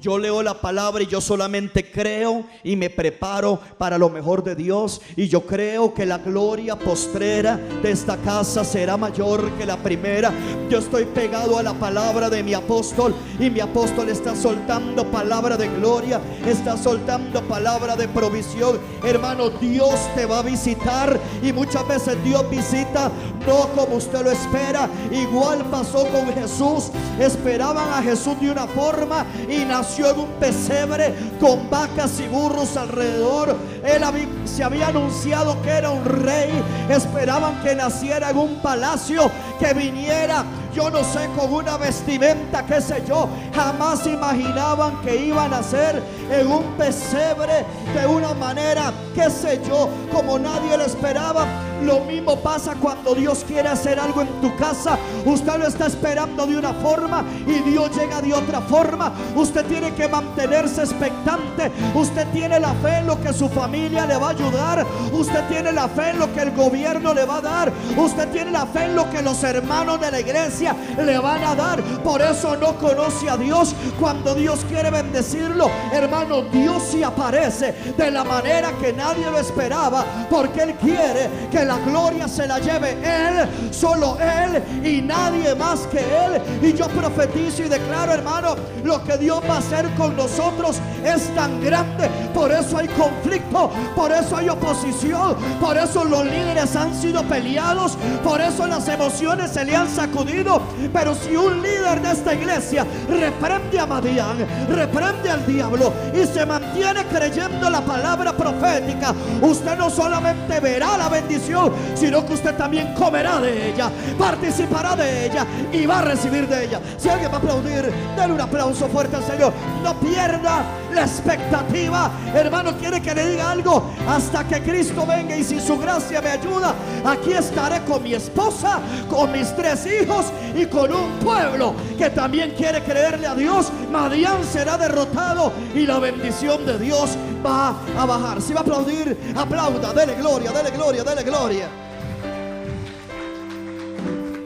[0.00, 4.54] Yo leo la palabra y yo solamente creo y me preparo para lo mejor de
[4.54, 5.02] Dios.
[5.14, 10.32] Y yo creo que la gloria postrera de esta casa será mayor que la primera.
[10.70, 15.58] Yo estoy pegado a la palabra de mi apóstol y mi apóstol está soltando palabra
[15.58, 18.80] de gloria, está soltando palabra de provisión.
[19.04, 23.12] Hermano, Dios te va a visitar y muchas veces Dios visita
[23.46, 24.88] no como usted lo espera.
[25.10, 26.90] Igual pasó con Jesús.
[27.18, 32.76] Esperaban a Jesús de una forma y nació en un pesebre con vacas y burros
[32.76, 33.56] alrededor.
[33.84, 34.02] Él
[34.44, 36.50] se había anunciado que era un rey.
[36.88, 42.80] Esperaban que naciera en un palacio, que viniera yo no sé, con una vestimenta, qué
[42.80, 43.28] sé yo.
[43.54, 49.88] Jamás imaginaban que iban a ser en un pesebre de una manera, qué sé yo,
[50.12, 51.46] como nadie lo esperaba.
[51.82, 54.98] Lo mismo pasa cuando Dios quiere hacer algo en tu casa.
[55.24, 59.12] Usted lo está esperando de una forma y Dios llega de otra forma.
[59.34, 61.72] Usted tiene que mantenerse expectante.
[61.94, 64.86] Usted tiene la fe en lo que su familia le va a ayudar.
[65.10, 67.72] Usted tiene la fe en lo que el gobierno le va a dar.
[67.96, 70.59] Usted tiene la fe en lo que los hermanos de la iglesia
[70.98, 71.82] le van a dar.
[72.02, 73.74] Por eso no conoce a Dios.
[73.98, 80.04] Cuando Dios quiere bendecirlo, hermano, Dios se aparece de la manera que nadie lo esperaba.
[80.28, 85.80] Porque Él quiere que la gloria se la lleve Él, solo Él y nadie más
[85.86, 86.40] que Él.
[86.62, 91.34] Y yo profetizo y declaro, hermano, lo que Dios va a hacer con nosotros es
[91.34, 92.08] tan grande.
[92.34, 97.96] Por eso hay conflicto, por eso hay oposición, por eso los líderes han sido peleados,
[98.22, 100.49] por eso las emociones se le han sacudido.
[100.92, 106.44] Pero si un líder de esta iglesia reprende a Madián, reprende al diablo y se
[106.46, 112.94] mantiene creyendo la palabra profética, usted no solamente verá la bendición, sino que usted también
[112.94, 116.80] comerá de ella, participará de ella y va a recibir de ella.
[116.98, 119.52] Si alguien va a aplaudir, denle un aplauso fuerte al Señor.
[119.82, 122.10] No pierda la expectativa.
[122.34, 126.30] Hermano, quiere que le diga algo hasta que Cristo venga y si su gracia me
[126.30, 132.10] ayuda, aquí estaré con mi esposa, con mis tres hijos y con un pueblo que
[132.10, 133.70] también quiere creerle a Dios.
[133.90, 138.42] Madián será derrotado y la bendición de Dios va a bajar.
[138.42, 141.68] Si va a aplaudir, aplauda, dele gloria, dele gloria, dele gloria.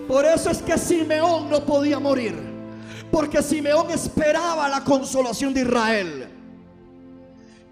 [0.07, 2.39] Por eso es que Simeón no podía morir.
[3.11, 6.24] Porque Simeón esperaba la consolación de Israel.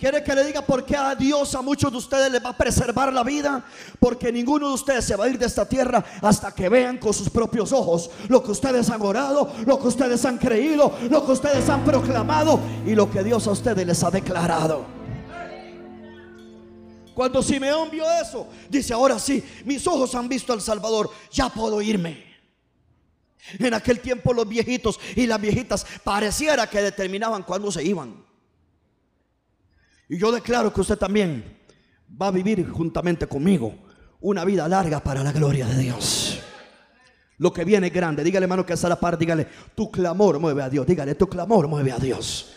[0.03, 2.57] Quiere que le diga por qué a Dios a muchos de ustedes les va a
[2.57, 3.65] preservar la vida.
[4.01, 7.15] Porque ninguno de ustedes se va a ir de esta tierra hasta que vean con
[7.15, 11.31] sus propios ojos lo que ustedes han orado, lo que ustedes han creído, lo que
[11.31, 14.85] ustedes han proclamado y lo que Dios a ustedes les ha declarado.
[17.15, 21.81] Cuando Simeón vio eso, dice, ahora sí, mis ojos han visto al Salvador, ya puedo
[21.81, 22.25] irme.
[23.57, 28.32] En aquel tiempo los viejitos y las viejitas pareciera que determinaban cuándo se iban.
[30.13, 31.43] Y yo declaro que usted también
[32.21, 33.73] va a vivir juntamente conmigo
[34.21, 36.39] una vida larga para la gloria de Dios.
[37.39, 38.23] Lo que viene es grande.
[38.23, 39.17] Dígale, hermano, que está a la par.
[39.17, 40.87] Dígale, tu clamor mueve a Dios.
[40.87, 42.53] Dígale, tu clamor mueve a Dios.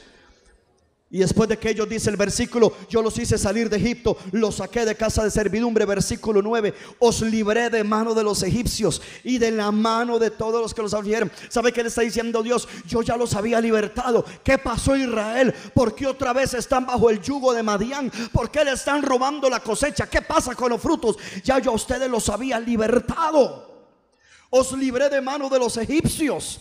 [1.16, 4.56] Y después de que ellos dice el versículo, yo los hice salir de Egipto, los
[4.56, 9.38] saqué de casa de servidumbre, versículo 9, os libré de mano de los egipcios y
[9.38, 11.32] de la mano de todos los que los afligieron.
[11.48, 12.68] ¿Sabe qué le está diciendo Dios?
[12.86, 14.26] Yo ya los había libertado.
[14.44, 15.56] ¿Qué pasó Israel?
[15.74, 18.12] ¿Por qué otra vez están bajo el yugo de Madián?
[18.34, 20.10] ¿Por qué le están robando la cosecha?
[20.10, 21.16] ¿Qué pasa con los frutos?
[21.46, 23.88] Ya yo a ustedes los había libertado.
[24.50, 26.60] Os libré de mano de los egipcios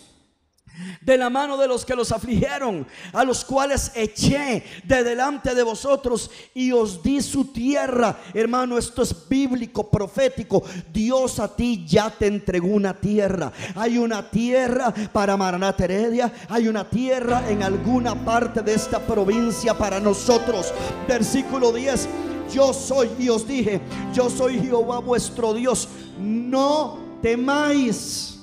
[1.01, 5.63] de la mano de los que los afligieron, a los cuales eché de delante de
[5.63, 8.19] vosotros y os di su tierra.
[8.33, 10.63] Hermano, esto es bíblico, profético.
[10.93, 13.53] Dios a ti ya te entregó una tierra.
[13.75, 19.77] Hay una tierra para Maranata Heredia, hay una tierra en alguna parte de esta provincia
[19.77, 20.73] para nosotros.
[21.07, 22.09] Versículo 10.
[22.53, 23.81] Yo soy y os dije,
[24.13, 25.89] yo soy Jehová vuestro Dios.
[26.19, 28.34] No temáis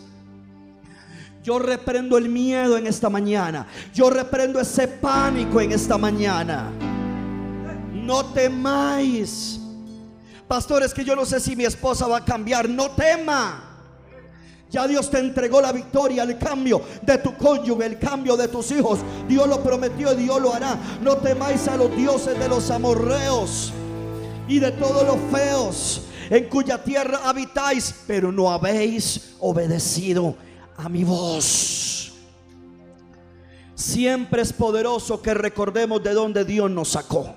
[1.43, 3.67] yo reprendo el miedo en esta mañana.
[3.93, 6.71] Yo reprendo ese pánico en esta mañana.
[7.93, 9.59] No temáis.
[10.47, 12.69] Pastores, que yo no sé si mi esposa va a cambiar.
[12.69, 13.67] No tema.
[14.69, 18.71] Ya Dios te entregó la victoria, el cambio de tu cónyuge, el cambio de tus
[18.71, 18.99] hijos.
[19.27, 20.77] Dios lo prometió y Dios lo hará.
[21.01, 23.73] No temáis a los dioses de los amorreos
[24.47, 30.37] y de todos los feos en cuya tierra habitáis, pero no habéis obedecido
[30.83, 32.11] a mi voz.
[33.75, 37.35] Siempre es poderoso que recordemos de dónde Dios nos sacó.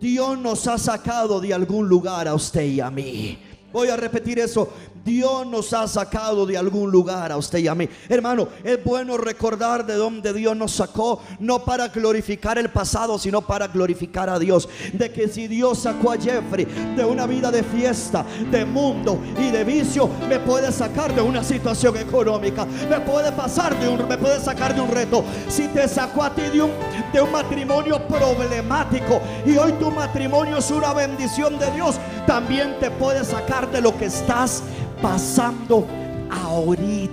[0.00, 3.38] Dios nos ha sacado de algún lugar a usted y a mí.
[3.72, 4.68] Voy a repetir eso.
[5.04, 7.88] Dios nos ha sacado de algún lugar a usted y a mí.
[8.08, 13.40] Hermano, es bueno recordar de dónde Dios nos sacó, no para glorificar el pasado, sino
[13.40, 14.68] para glorificar a Dios.
[14.92, 16.66] De que si Dios sacó a Jeffrey
[16.96, 21.42] de una vida de fiesta, de mundo y de vicio, me puede sacar de una
[21.42, 25.24] situación económica, me puede pasar de un, me puede sacar de un reto.
[25.48, 26.72] Si te sacó a ti de un,
[27.12, 32.90] de un matrimonio problemático y hoy tu matrimonio es una bendición de Dios, también te
[32.90, 34.62] puede sacar de lo que estás
[35.02, 35.86] pasando
[36.30, 37.10] ahorita.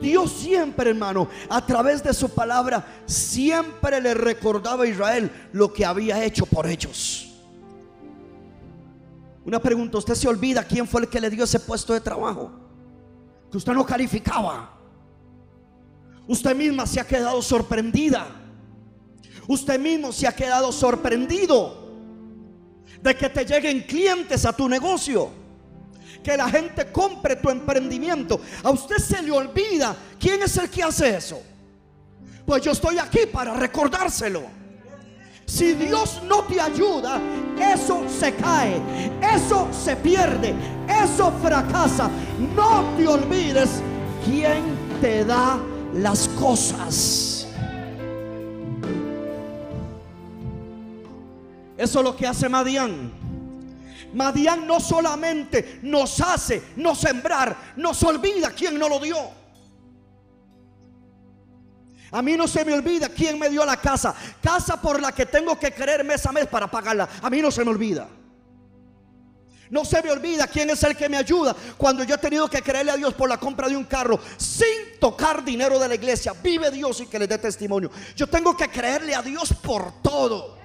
[0.00, 5.84] Dios siempre, hermano, a través de su palabra, siempre le recordaba a Israel lo que
[5.84, 7.30] había hecho por ellos.
[9.46, 12.50] Una pregunta, ¿usted se olvida quién fue el que le dio ese puesto de trabajo?
[13.50, 14.70] Que usted no calificaba.
[16.26, 18.26] Usted misma se ha quedado sorprendida.
[19.46, 21.83] Usted mismo se ha quedado sorprendido
[23.04, 25.30] de que te lleguen clientes a tu negocio.
[26.22, 28.40] Que la gente compre tu emprendimiento.
[28.62, 31.42] A usted se le olvida quién es el que hace eso.
[32.46, 34.44] Pues yo estoy aquí para recordárselo.
[35.44, 37.20] Si Dios no te ayuda,
[37.60, 38.80] eso se cae,
[39.34, 40.54] eso se pierde,
[40.88, 42.08] eso fracasa.
[42.56, 43.68] No te olvides
[44.24, 44.62] quién
[45.02, 45.60] te da
[45.92, 47.33] las cosas.
[51.84, 53.12] Eso es lo que hace Madián.
[54.14, 59.18] Madián no solamente nos hace no sembrar, nos olvida quién nos lo dio.
[62.10, 64.14] A mí no se me olvida quién me dio la casa.
[64.40, 67.06] Casa por la que tengo que creer mes a mes para pagarla.
[67.20, 68.08] A mí no se me olvida.
[69.68, 72.62] No se me olvida quién es el que me ayuda cuando yo he tenido que
[72.62, 76.32] creerle a Dios por la compra de un carro sin tocar dinero de la iglesia.
[76.42, 77.90] Vive Dios y que le dé testimonio.
[78.16, 80.63] Yo tengo que creerle a Dios por todo.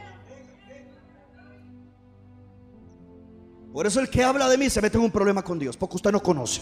[3.72, 5.97] Por eso el que habla de mí se mete en un problema con Dios, porque
[5.97, 6.61] usted no conoce.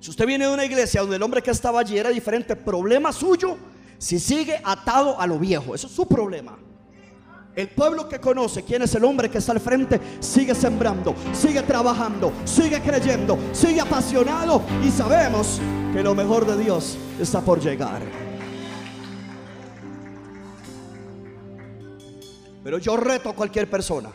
[0.00, 3.12] Si usted viene de una iglesia donde el hombre que estaba allí era diferente, problema
[3.12, 3.56] suyo
[3.98, 5.74] si sigue atado a lo viejo.
[5.74, 6.56] Eso es su problema.
[7.54, 11.62] El pueblo que conoce quién es el hombre que está al frente sigue sembrando, sigue
[11.62, 15.60] trabajando, sigue creyendo, sigue apasionado y sabemos
[15.92, 18.00] que lo mejor de Dios está por llegar.
[22.62, 24.10] Pero yo reto a cualquier persona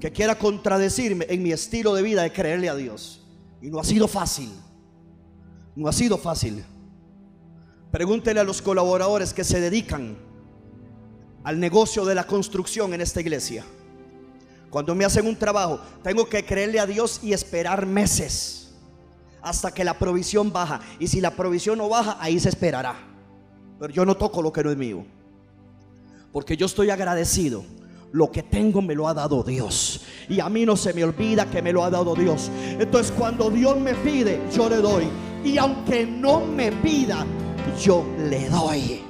[0.00, 3.22] que quiera contradecirme en mi estilo de vida de creerle a Dios.
[3.60, 4.50] Y no ha sido fácil.
[5.76, 6.64] No ha sido fácil.
[7.90, 10.16] Pregúntele a los colaboradores que se dedican
[11.44, 13.64] al negocio de la construcción en esta iglesia.
[14.70, 18.72] Cuando me hacen un trabajo, tengo que creerle a Dios y esperar meses
[19.42, 20.80] hasta que la provisión baja.
[20.98, 22.94] Y si la provisión no baja, ahí se esperará.
[23.78, 25.04] Pero yo no toco lo que no es mío.
[26.32, 27.64] Porque yo estoy agradecido.
[28.12, 30.02] Lo que tengo me lo ha dado Dios.
[30.28, 32.50] Y a mí no se me olvida que me lo ha dado Dios.
[32.78, 35.04] Entonces cuando Dios me pide, yo le doy.
[35.44, 37.24] Y aunque no me pida,
[37.80, 39.00] yo le doy.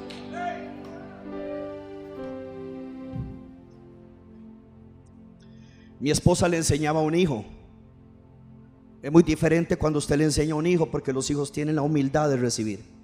[5.98, 7.44] Mi esposa le enseñaba a un hijo.
[9.02, 11.82] Es muy diferente cuando usted le enseña a un hijo porque los hijos tienen la
[11.82, 12.99] humildad de recibir.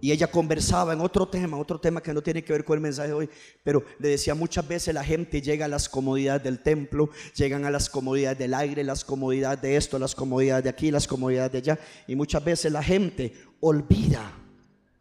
[0.00, 2.82] Y ella conversaba en otro tema, otro tema que no tiene que ver con el
[2.82, 3.30] mensaje de hoy,
[3.64, 7.70] pero le decía muchas veces la gente llega a las comodidades del templo, llegan a
[7.70, 11.58] las comodidades del aire, las comodidades de esto, las comodidades de aquí, las comodidades de
[11.58, 14.32] allá, y muchas veces la gente olvida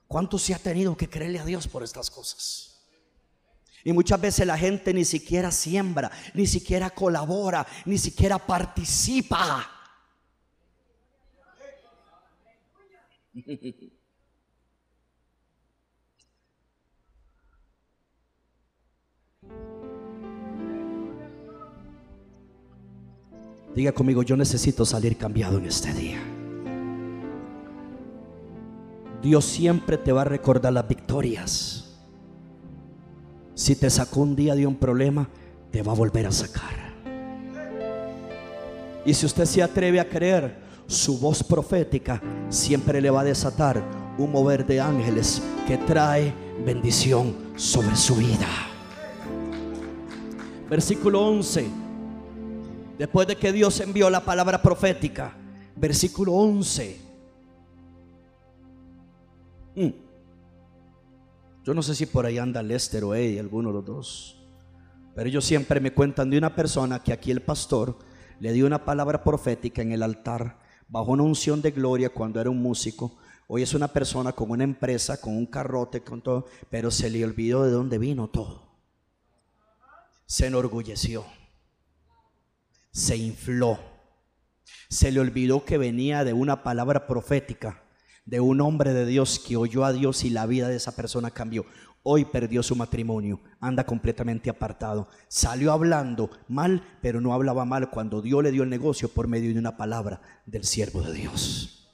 [0.07, 2.71] cuánto se ha tenido que creerle a Dios por estas cosas.
[3.83, 9.69] Y muchas veces la gente ni siquiera siembra, ni siquiera colabora, ni siquiera participa.
[23.75, 26.17] Diga conmigo, yo necesito salir cambiado en este día.
[29.21, 31.97] Dios siempre te va a recordar las victorias.
[33.53, 35.27] Si te sacó un día de un problema,
[35.71, 36.85] te va a volver a sacar.
[39.05, 40.55] Y si usted se atreve a creer,
[40.87, 43.83] su voz profética siempre le va a desatar
[44.17, 46.33] un mover de ángeles que trae
[46.65, 48.47] bendición sobre su vida.
[50.69, 51.84] Versículo 11.
[52.97, 55.35] Después de que Dios envió la palabra profética,
[55.75, 57.01] versículo 11.
[59.75, 59.89] Mm.
[61.63, 64.47] Yo no sé si por ahí anda Lester o Eddie, alguno de los dos.
[65.13, 67.97] Pero ellos siempre me cuentan de una persona que aquí el pastor
[68.39, 72.49] le dio una palabra profética en el altar bajo una unción de gloria cuando era
[72.49, 73.17] un músico.
[73.47, 77.25] Hoy es una persona con una empresa, con un carrote, con todo, pero se le
[77.25, 78.63] olvidó de dónde vino todo.
[80.25, 81.25] Se enorgulleció
[82.95, 83.77] se infló.
[84.89, 87.83] Se le olvidó que venía de una palabra profética,
[88.25, 91.29] de un hombre de Dios que oyó a Dios y la vida de esa persona
[91.29, 91.65] cambió.
[92.03, 95.09] Hoy perdió su matrimonio, anda completamente apartado.
[95.27, 99.51] Salió hablando mal, pero no hablaba mal cuando Dios le dio el negocio por medio
[99.51, 101.91] de una palabra del siervo de Dios.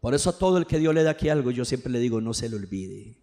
[0.00, 2.20] Por eso a todo el que Dios le da aquí algo, yo siempre le digo,
[2.20, 3.16] no se le olvide.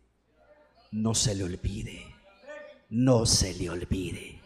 [0.91, 2.03] No se le olvide.
[2.89, 4.36] No se le olvide.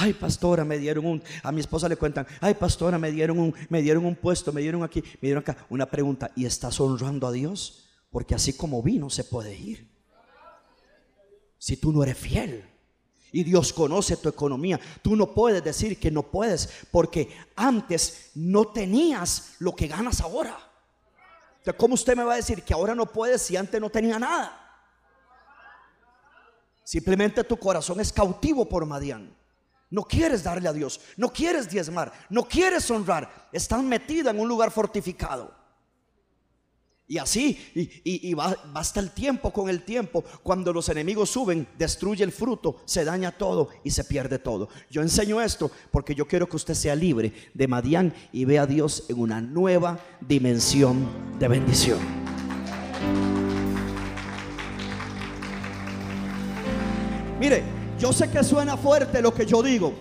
[0.00, 3.52] Ay, pastora, me dieron un, a mi esposa le cuentan, ay, pastora, me dieron un,
[3.68, 5.56] me dieron un puesto, me dieron aquí, me dieron acá.
[5.70, 7.88] Una pregunta, ¿y estás honrando a Dios?
[8.08, 9.90] Porque así como vino se puede ir.
[11.58, 12.64] si tú no eres fiel.
[13.32, 14.78] Y Dios conoce tu economía.
[15.02, 20.56] Tú no puedes decir que no puedes porque antes no tenías lo que ganas ahora.
[21.76, 24.64] ¿cómo usted me va a decir que ahora no puedes si antes no tenía nada?
[26.84, 29.36] Simplemente tu corazón es cautivo por Madián.
[29.90, 33.48] No quieres darle a Dios, no quieres diezmar, no quieres honrar.
[33.52, 35.56] Están metido en un lugar fortificado.
[37.10, 37.58] Y así,
[38.04, 40.22] y, va, basta el tiempo con el tiempo.
[40.42, 44.68] Cuando los enemigos suben, destruye el fruto, se daña todo y se pierde todo.
[44.90, 48.66] Yo enseño esto porque yo quiero que usted sea libre de Madián y vea a
[48.66, 51.98] Dios en una nueva dimensión de bendición.
[57.40, 59.92] Mire, yo sé que suena fuerte lo que yo digo.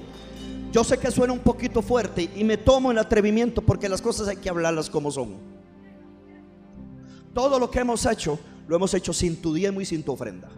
[0.71, 4.27] Yo sé que suena un poquito fuerte y me tomo el atrevimiento porque las cosas
[4.27, 5.57] hay que hablarlas como son
[7.37, 10.49] todo lo que hemos hecho, lo hemos hecho sin tu diezmo y sin tu ofrenda.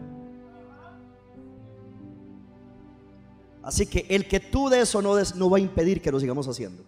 [3.62, 6.22] Así que el que tú des o no des no va a impedir que lo
[6.22, 6.86] sigamos haciendo.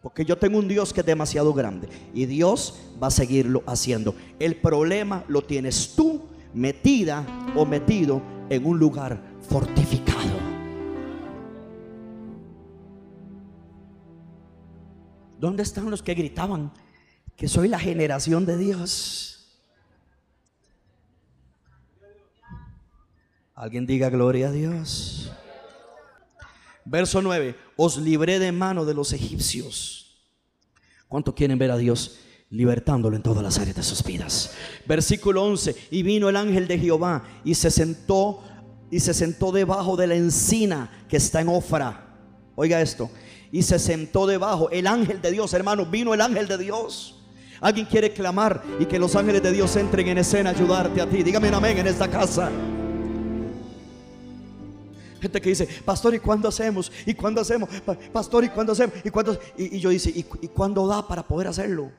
[0.00, 4.14] Porque yo tengo un Dios que es demasiado grande y Dios va a seguirlo haciendo.
[4.38, 6.22] El problema lo tienes tú
[6.54, 10.18] metida o metido en un lugar fortificado.
[15.38, 16.72] ¿Dónde están los que gritaban?
[17.38, 19.46] que soy la generación de Dios.
[23.54, 25.30] Alguien diga gloria a Dios.
[26.84, 30.18] Verso 9, os libré de mano de los egipcios.
[31.06, 32.18] ¿Cuánto quieren ver a Dios
[32.50, 34.52] libertándolo en todas las áreas de sus vidas?
[34.86, 38.42] Versículo 11, y vino el ángel de Jehová y se sentó
[38.90, 42.06] y se sentó debajo de la encina que está en Ofra.
[42.54, 43.10] Oiga esto,
[43.52, 47.18] y se sentó debajo el ángel de Dios, hermano, vino el ángel de Dios
[47.60, 51.08] Alguien quiere clamar y que los ángeles de Dios entren en escena a ayudarte a
[51.08, 51.22] ti.
[51.22, 52.50] Dígame un amén en esta casa.
[55.20, 56.92] Gente que dice, pastor, ¿y cuándo hacemos?
[57.04, 57.68] ¿Y cuándo hacemos?
[58.12, 58.94] Pastor, ¿y cuándo hacemos?
[59.02, 59.36] ¿Y, cuándo?
[59.56, 61.90] y, yo dice, ¿y, ¿y cuándo da para poder hacerlo?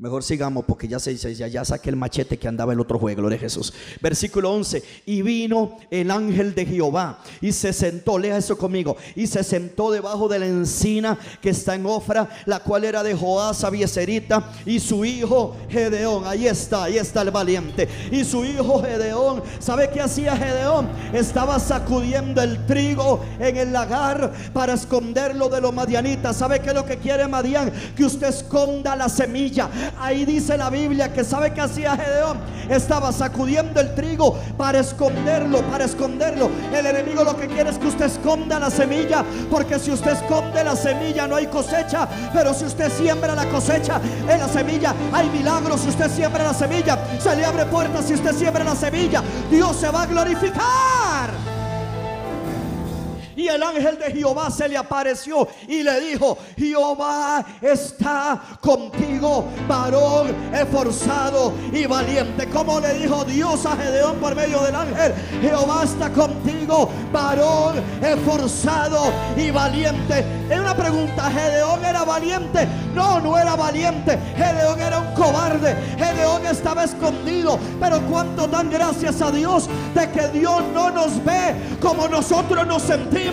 [0.00, 2.98] Mejor sigamos porque ya se dice, ya, ya saqué el machete que andaba el otro
[2.98, 3.70] juego, gloria Jesús.
[4.00, 9.26] Versículo 11, y vino el ángel de Jehová y se sentó, lea eso conmigo, y
[9.26, 13.62] se sentó debajo de la encina que está en Ofra, la cual era de Joás
[13.62, 17.86] Abieserita y su hijo Gedeón, ahí está, ahí está el valiente.
[18.10, 20.88] Y su hijo Gedeón, ¿sabe qué hacía Gedeón?
[21.12, 26.38] Estaba sacudiendo el trigo en el lagar para esconderlo de los madianitas.
[26.38, 27.70] ¿Sabe qué es lo que quiere Madian?
[27.94, 32.38] Que usted esconda la semilla Ahí dice la Biblia que sabe que hacía Gedeón.
[32.68, 36.50] Estaba sacudiendo el trigo para esconderlo, para esconderlo.
[36.72, 40.62] El enemigo lo que quiere es que usted esconda la semilla, porque si usted esconde
[40.62, 45.28] la semilla no hay cosecha, pero si usted siembra la cosecha en la semilla hay
[45.30, 45.80] milagros.
[45.80, 48.06] Si usted siembra la semilla, se le abre puertas.
[48.06, 51.49] Si usted siembra la semilla, Dios se va a glorificar.
[53.40, 60.28] Y el ángel de Jehová se le apareció y le dijo, Jehová está contigo, varón
[60.52, 62.46] esforzado y valiente.
[62.50, 69.10] Como le dijo Dios a Gedeón por medio del ángel, Jehová está contigo, varón esforzado
[69.34, 70.22] y valiente.
[70.50, 72.68] Es una pregunta, ¿Gedeón era valiente?
[72.94, 74.18] No, no era valiente.
[74.36, 75.74] Gedeón era un cobarde.
[75.96, 77.58] Gedeón estaba escondido.
[77.80, 82.82] Pero cuánto dan gracias a Dios de que Dios no nos ve como nosotros nos
[82.82, 83.29] sentimos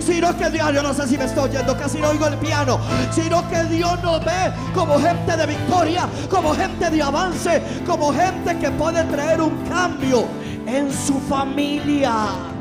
[0.00, 2.78] sino que Dios, yo no sé si me estoy oyendo, casi no oigo el piano,
[3.10, 8.58] sino que Dios nos ve como gente de victoria, como gente de avance, como gente
[8.58, 10.26] que puede traer un cambio
[10.66, 12.57] en su familia.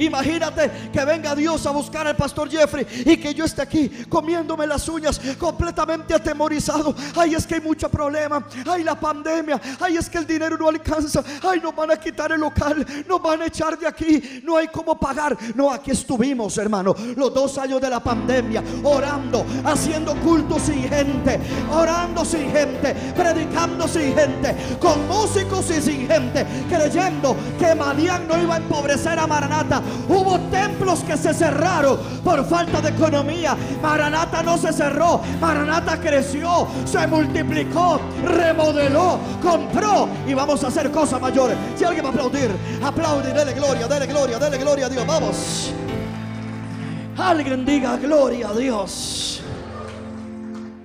[0.00, 4.66] Imagínate que venga Dios a buscar al pastor Jeffrey y que yo esté aquí comiéndome
[4.66, 6.94] las uñas, completamente atemorizado.
[7.16, 8.44] Ay, es que hay mucho problema.
[8.66, 9.60] Ay, la pandemia.
[9.78, 11.22] Ay, es que el dinero no alcanza.
[11.42, 12.86] Ay, nos van a quitar el local.
[13.06, 14.42] Nos van a echar de aquí.
[14.42, 15.36] No hay cómo pagar.
[15.54, 21.38] No, aquí estuvimos, hermano, los dos años de la pandemia, orando, haciendo cultos sin gente,
[21.70, 28.40] orando sin gente, predicando sin gente, con músicos y sin gente, creyendo que Marián no
[28.40, 29.82] iba a empobrecer a Maranata.
[30.08, 33.56] Hubo templos que se cerraron por falta de economía.
[33.82, 35.20] Maranata no se cerró.
[35.40, 41.56] Maranata creció, se multiplicó, remodeló, compró y vamos a hacer cosas mayores.
[41.76, 42.50] Si alguien va a aplaudir,
[42.82, 45.06] aplaudir, dele gloria, dele gloria, dele gloria a Dios.
[45.06, 45.72] Vamos.
[47.16, 49.42] Alguien diga gloria a Dios.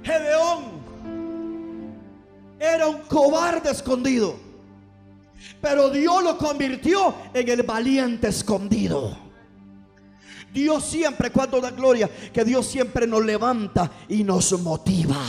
[0.03, 0.75] Gedeón
[2.59, 4.44] era un cobarde escondido.
[5.61, 9.17] Pero Dios lo convirtió en el valiente escondido.
[10.53, 15.21] Dios siempre, cuando da gloria, que Dios siempre nos levanta y nos motiva.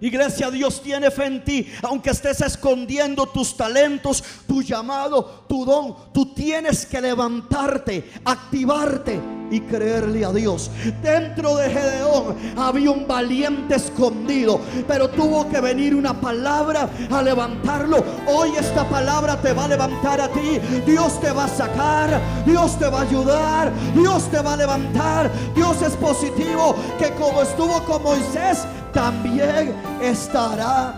[0.00, 6.12] Iglesia, Dios tiene fe en ti, aunque estés escondiendo tus talentos, tu llamado, tu don.
[6.12, 9.18] Tú tienes que levantarte, activarte
[9.50, 10.70] y creerle a Dios.
[11.02, 18.04] Dentro de Gedeón había un valiente escondido, pero tuvo que venir una palabra a levantarlo.
[18.26, 20.58] Hoy esta palabra te va a levantar a ti.
[20.86, 25.30] Dios te va a sacar, Dios te va a ayudar, Dios te va a levantar.
[25.54, 30.94] Dios es positivo, que como estuvo con Moisés, también estará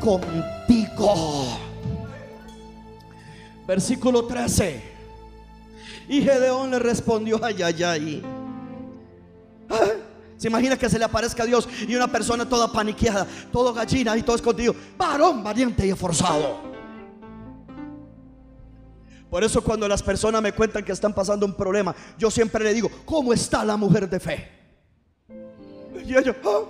[0.00, 1.58] contigo.
[3.66, 4.89] Versículo 13.
[6.10, 8.22] Y Gedeón le respondió, ay, ay, ay.
[9.70, 9.92] Ah,
[10.36, 14.16] se imagina que se le aparezca a Dios y una persona toda paniqueada, todo gallina
[14.16, 14.74] y todo escondido.
[14.98, 16.58] Varón valiente y esforzado.
[19.30, 22.74] Por eso cuando las personas me cuentan que están pasando un problema, yo siempre le
[22.74, 24.48] digo, ¿cómo está la mujer de fe?
[26.04, 26.62] Y ellos, ah,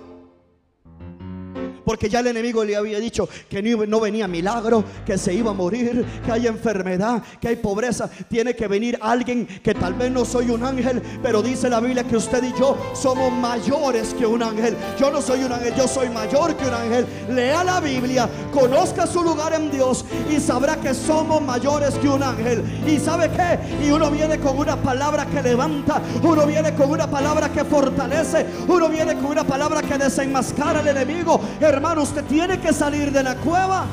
[1.83, 5.53] porque ya el enemigo le había dicho que no venía milagro, que se iba a
[5.53, 8.09] morir, que hay enfermedad, que hay pobreza.
[8.29, 12.03] Tiene que venir alguien que tal vez no soy un ángel, pero dice la Biblia
[12.03, 14.75] que usted y yo somos mayores que un ángel.
[14.99, 17.05] Yo no soy un ángel, yo soy mayor que un ángel.
[17.29, 22.23] Lea la Biblia, conozca su lugar en Dios y sabrá que somos mayores que un
[22.23, 22.63] ángel.
[22.87, 23.85] ¿Y sabe qué?
[23.85, 28.45] Y uno viene con una palabra que levanta, uno viene con una palabra que fortalece,
[28.67, 31.39] uno viene con una palabra que desenmascara al enemigo
[31.71, 33.85] hermano, usted tiene que salir de la cueva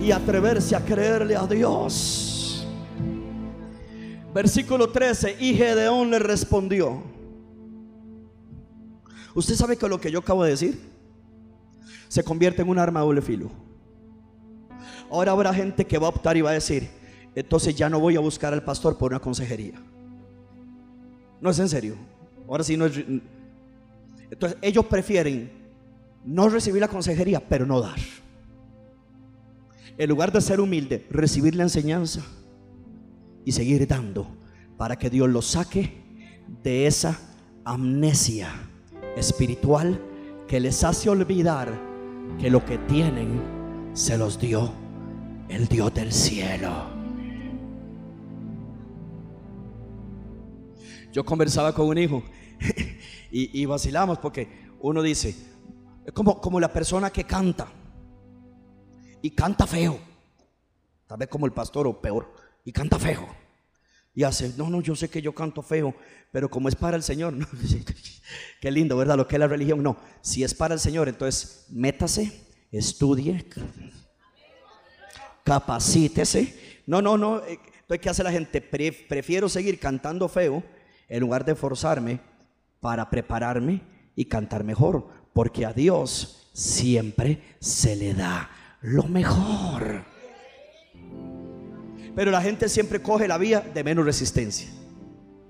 [0.00, 2.66] y atreverse a creerle a Dios.
[4.32, 7.02] Versículo 13, y Gedeón le respondió.
[9.34, 10.80] Usted sabe que lo que yo acabo de decir
[12.08, 13.50] se convierte en un arma de doble filo.
[15.10, 16.88] Ahora habrá gente que va a optar y va a decir,
[17.34, 19.74] entonces ya no voy a buscar al pastor por una consejería.
[21.40, 21.96] No es en serio.
[22.48, 23.02] Ahora sí no es...
[24.30, 25.65] Entonces ellos prefieren
[26.26, 27.98] no recibir la consejería, pero no dar.
[29.96, 32.22] En lugar de ser humilde, recibir la enseñanza
[33.44, 34.28] y seguir dando
[34.76, 36.02] para que Dios los saque
[36.62, 37.18] de esa
[37.64, 38.50] amnesia
[39.16, 40.00] espiritual
[40.46, 41.72] que les hace olvidar
[42.38, 43.40] que lo que tienen
[43.94, 44.70] se los dio
[45.48, 46.90] el Dios del cielo.
[51.12, 52.22] Yo conversaba con un hijo
[53.30, 55.34] y, y vacilamos porque uno dice,
[56.06, 57.66] es como, como la persona que canta
[59.20, 59.98] y canta feo.
[61.08, 62.32] Tal vez como el pastor o peor.
[62.64, 63.26] Y canta feo.
[64.14, 65.94] Y hace, no, no, yo sé que yo canto feo,
[66.30, 67.34] pero como es para el Señor,
[68.60, 69.16] qué lindo, ¿verdad?
[69.16, 69.96] Lo que es la religión, no.
[70.20, 73.44] Si es para el Señor, entonces métase, estudie,
[75.42, 76.82] capacítese.
[76.86, 77.38] No, no, no.
[77.38, 78.60] Eh, entonces, ¿qué hace la gente?
[78.60, 80.62] Prefiero seguir cantando feo
[81.08, 82.20] en lugar de forzarme
[82.80, 83.82] para prepararme
[84.14, 88.48] y cantar mejor porque a Dios siempre se le da
[88.80, 90.02] lo mejor.
[92.14, 94.70] Pero la gente siempre coge la vía de menos resistencia.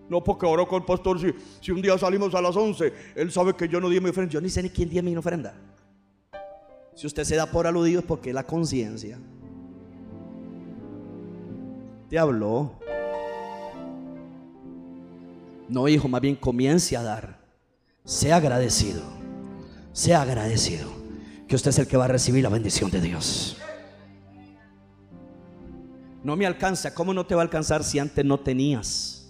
[0.08, 1.20] No porque oro con el pastor,
[1.60, 4.32] si, un día salimos a las 11, él sabe que yo no di mi ofrenda.
[4.32, 5.54] Yo ni sé ni quién dio mi ofrenda.
[6.96, 9.20] Si usted se da por aludido es porque la conciencia
[12.10, 12.72] te habló.
[15.68, 17.38] No, hijo, más bien comience a dar.
[18.02, 19.25] Sea agradecido
[19.96, 20.90] sea agradecido,
[21.48, 23.56] que usted es el que va a recibir la bendición de Dios.
[26.22, 29.26] No me alcanza, ¿cómo no te va a alcanzar si antes no tenías?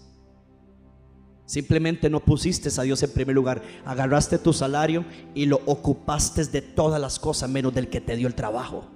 [1.44, 5.04] Simplemente no pusiste a Dios en primer lugar, agarraste tu salario
[5.36, 8.88] y lo ocupaste de todas las cosas menos del que te dio el trabajo.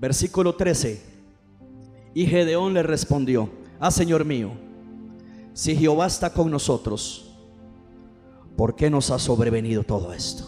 [0.00, 1.02] Versículo 13.
[2.14, 4.52] Y Gedeón le respondió, ah Señor mío,
[5.52, 7.23] si Jehová está con nosotros,
[8.56, 10.44] ¿por qué nos ha sobrevenido todo esto?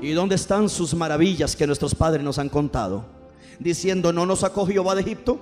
[0.00, 3.04] ¿Y dónde están sus maravillas que nuestros padres nos han contado?
[3.58, 5.38] Diciendo, ¿no nos sacó Jehová de Egipto?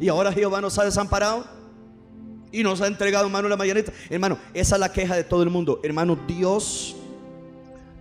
[0.00, 1.44] Y ahora Jehová nos ha desamparado
[2.50, 3.92] y nos ha entregado en mano la mayorita.
[4.10, 5.80] Hermano, esa es la queja de todo el mundo.
[5.82, 6.96] Hermano, Dios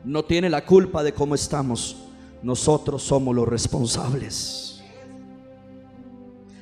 [0.04, 1.98] no tiene la culpa de cómo estamos.
[2.42, 4.82] Nosotros somos los responsables.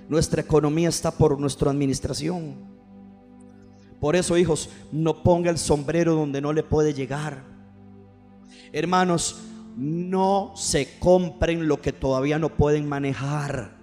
[0.08, 2.75] Nuestra economía está por nuestra administración.
[4.00, 7.44] Por eso, hijos, no ponga el sombrero donde no le puede llegar.
[8.72, 9.42] Hermanos,
[9.76, 13.76] no se compren lo que todavía no pueden manejar.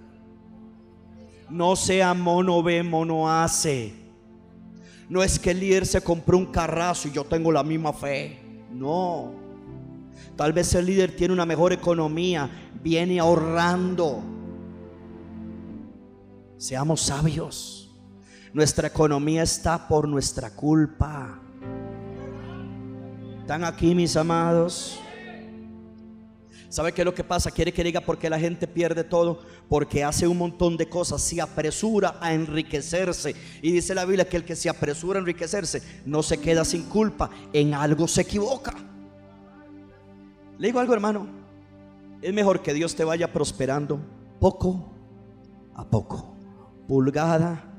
[1.49, 3.93] No sea mono ve, mono hace.
[5.09, 8.39] No es que el líder se compró un carrazo y yo tengo la misma fe.
[8.71, 9.31] No.
[10.35, 12.49] Tal vez el líder tiene una mejor economía,
[12.81, 14.23] viene ahorrando.
[16.57, 17.72] Seamos sabios.
[18.53, 21.39] Nuestra economía está por nuestra culpa.
[23.39, 24.99] ¿Están aquí mis amados?
[26.69, 27.49] ¿Sabe qué es lo que pasa?
[27.49, 29.39] Quiere que diga por qué la gente pierde todo.
[29.67, 33.35] Porque hace un montón de cosas, se apresura a enriquecerse.
[33.63, 36.83] Y dice la Biblia que el que se apresura a enriquecerse no se queda sin
[36.83, 37.31] culpa.
[37.53, 38.75] En algo se equivoca.
[40.59, 41.25] Le digo algo, hermano.
[42.21, 43.99] Es mejor que Dios te vaya prosperando
[44.39, 44.93] poco
[45.73, 46.35] a poco,
[46.87, 47.72] pulgada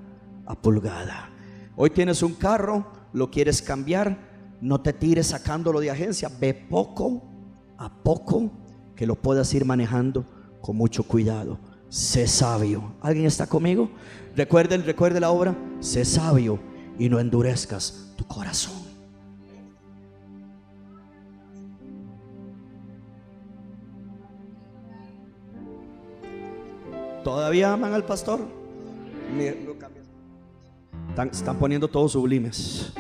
[0.47, 1.31] a pulgada.
[1.77, 4.19] Hoy tienes un carro, lo quieres cambiar,
[4.61, 7.23] no te tires sacándolo de agencia, ve poco
[7.77, 8.51] a poco
[8.97, 10.25] que lo puedas ir manejando
[10.61, 11.59] con mucho cuidado.
[11.89, 12.95] Sé sabio.
[13.01, 13.91] ¿Alguien está conmigo?
[14.37, 15.57] Recuerden, recuerde la obra.
[15.81, 16.59] Sé sabio
[16.99, 18.85] y no endurezcas tu corazón.
[27.23, 28.41] ¿Todavía aman al pastor?
[31.17, 32.93] Están, poniendo todos sublimes.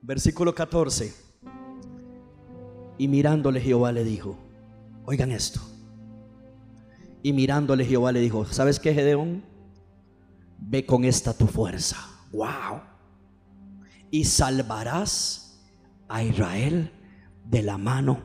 [0.00, 1.12] Versículo 14.
[2.96, 4.38] Y mirándole Jehová le dijo,
[5.04, 5.60] Oigan esto.
[7.22, 9.44] Y mirándole Jehová le dijo, ¿sabes qué, Gedeón?
[10.58, 11.98] Ve con esta tu fuerza.
[12.32, 12.80] Wow.
[14.10, 15.60] Y salvarás
[16.08, 16.92] a Israel
[17.44, 18.20] de la mano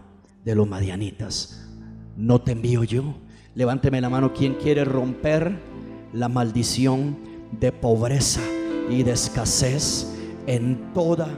[0.45, 1.67] de los madianitas.
[2.15, 3.15] No te envío yo.
[3.53, 5.59] Levánteme la mano quien quiere romper
[6.13, 7.17] la maldición
[7.59, 8.41] de pobreza
[8.89, 10.07] y de escasez
[10.45, 11.29] en toda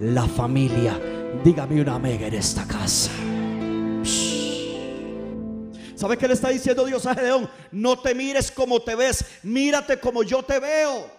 [0.00, 1.00] la familia.
[1.44, 3.10] Dígame una mega en esta casa.
[5.94, 7.50] ¿Sabe qué le está diciendo Dios a Gedeón?
[7.72, 11.10] No te mires como te ves, mírate como yo te veo.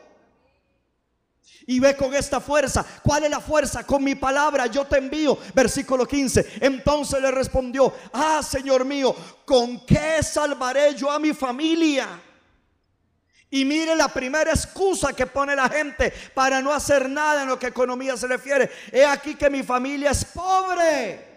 [1.67, 2.85] Y ve con esta fuerza.
[3.03, 3.85] ¿Cuál es la fuerza?
[3.85, 5.37] Con mi palabra yo te envío.
[5.53, 6.59] Versículo 15.
[6.61, 9.15] Entonces le respondió, ah, Señor mío,
[9.45, 12.07] ¿con qué salvaré yo a mi familia?
[13.51, 17.57] Y mire la primera excusa que pone la gente para no hacer nada en lo
[17.57, 18.69] que economía se refiere.
[18.91, 21.27] He aquí que mi familia es pobre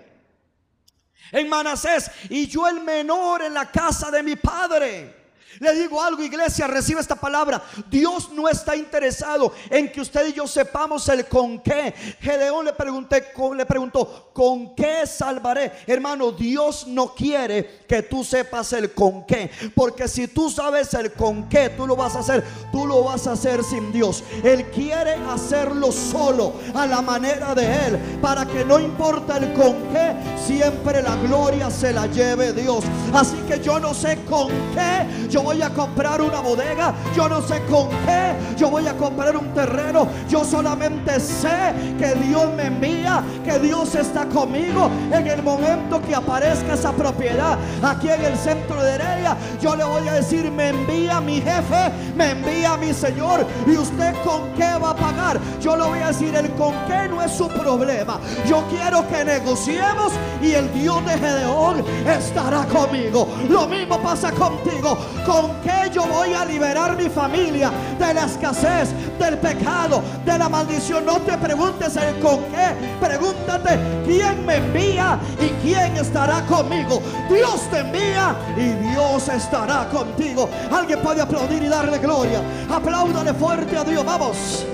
[1.31, 5.22] en Manasés y yo el menor en la casa de mi padre.
[5.61, 7.63] Le digo algo, iglesia, recibe esta palabra.
[7.91, 11.95] Dios no está interesado en que usted y yo sepamos el con qué.
[12.21, 15.73] Gedeón le, pregunté, le preguntó, ¿con qué salvaré?
[15.87, 19.51] Hermano, Dios no quiere que tú sepas el con qué.
[19.75, 22.45] Porque si tú sabes el con qué, tú lo vas a hacer.
[22.71, 24.25] Tú lo vas a hacer sin Dios.
[24.43, 27.99] Él quiere hacerlo solo, a la manera de Él.
[28.21, 32.85] Para que no importa el con qué, siempre la gloria se la lleve Dios.
[33.13, 35.29] Así que yo no sé con qué.
[35.29, 39.37] Yo voy a comprar una bodega, yo no sé con qué, yo voy a comprar
[39.37, 45.43] un terreno, yo solamente sé que Dios me envía, que Dios está conmigo en el
[45.43, 49.37] momento que aparezca esa propiedad aquí en el centro de Heredia.
[49.61, 54.15] Yo le voy a decir, me envía mi jefe, me envía mi Señor y usted
[54.25, 55.41] con qué va a pagar.
[55.61, 58.19] Yo le voy a decir, el con qué no es su problema.
[58.47, 60.13] Yo quiero que negociemos
[60.43, 63.29] y el Dios de Gedeón estará conmigo.
[63.49, 64.99] Lo mismo pasa contigo.
[65.27, 65.32] ¿Con
[65.63, 71.05] qué yo voy a liberar mi familia de la escasez, del pecado, de la maldición?
[71.05, 77.03] No te preguntes el con qué, pregúntate quién me envía y quién estará conmigo.
[77.29, 80.49] Dios te envía y Dios estará contigo.
[80.71, 82.41] Alguien puede aplaudir y darle gloria.
[82.71, 84.05] Apláudale fuerte a Dios.
[84.05, 84.67] Vamos.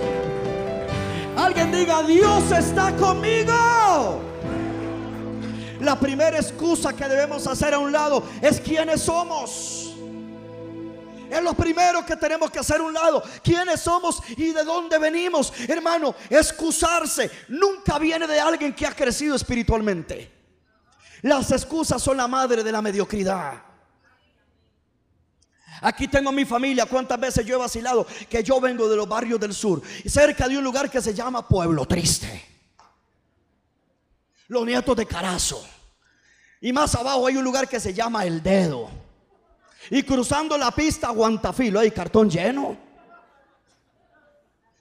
[1.36, 3.52] Alguien diga, Dios está conmigo.
[5.80, 9.87] La primera excusa que debemos hacer a un lado es quiénes somos.
[11.30, 13.22] Es lo primero que tenemos que hacer a un lado.
[13.42, 15.52] ¿Quiénes somos y de dónde venimos?
[15.68, 20.32] Hermano, excusarse nunca viene de alguien que ha crecido espiritualmente.
[21.22, 23.62] Las excusas son la madre de la mediocridad.
[25.80, 26.86] Aquí tengo mi familia.
[26.86, 28.06] ¿Cuántas veces yo he vacilado?
[28.28, 31.46] Que yo vengo de los barrios del sur, cerca de un lugar que se llama
[31.46, 32.44] Pueblo Triste.
[34.48, 35.64] Los nietos de Carazo.
[36.60, 38.90] Y más abajo hay un lugar que se llama El Dedo.
[39.90, 42.76] Y cruzando la pista, Aguantafilo, hay cartón lleno.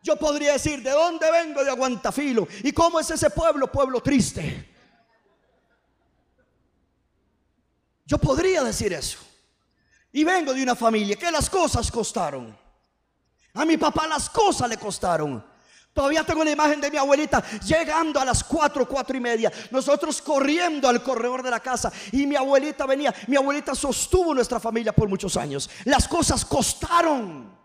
[0.03, 2.47] Yo podría decir, ¿de dónde vengo de Aguantafilo?
[2.63, 3.71] ¿Y cómo es ese pueblo?
[3.71, 4.73] Pueblo triste.
[8.05, 9.19] Yo podría decir eso.
[10.13, 12.57] Y vengo de una familia que las cosas costaron.
[13.53, 15.43] A mi papá las cosas le costaron.
[15.97, 19.51] Todavía tengo la imagen de mi abuelita llegando a las cuatro, cuatro y media.
[19.71, 21.91] Nosotros corriendo al corredor de la casa.
[22.11, 23.11] Y mi abuelita venía.
[23.25, 25.67] Mi abuelita sostuvo nuestra familia por muchos años.
[25.85, 27.56] Las cosas costaron.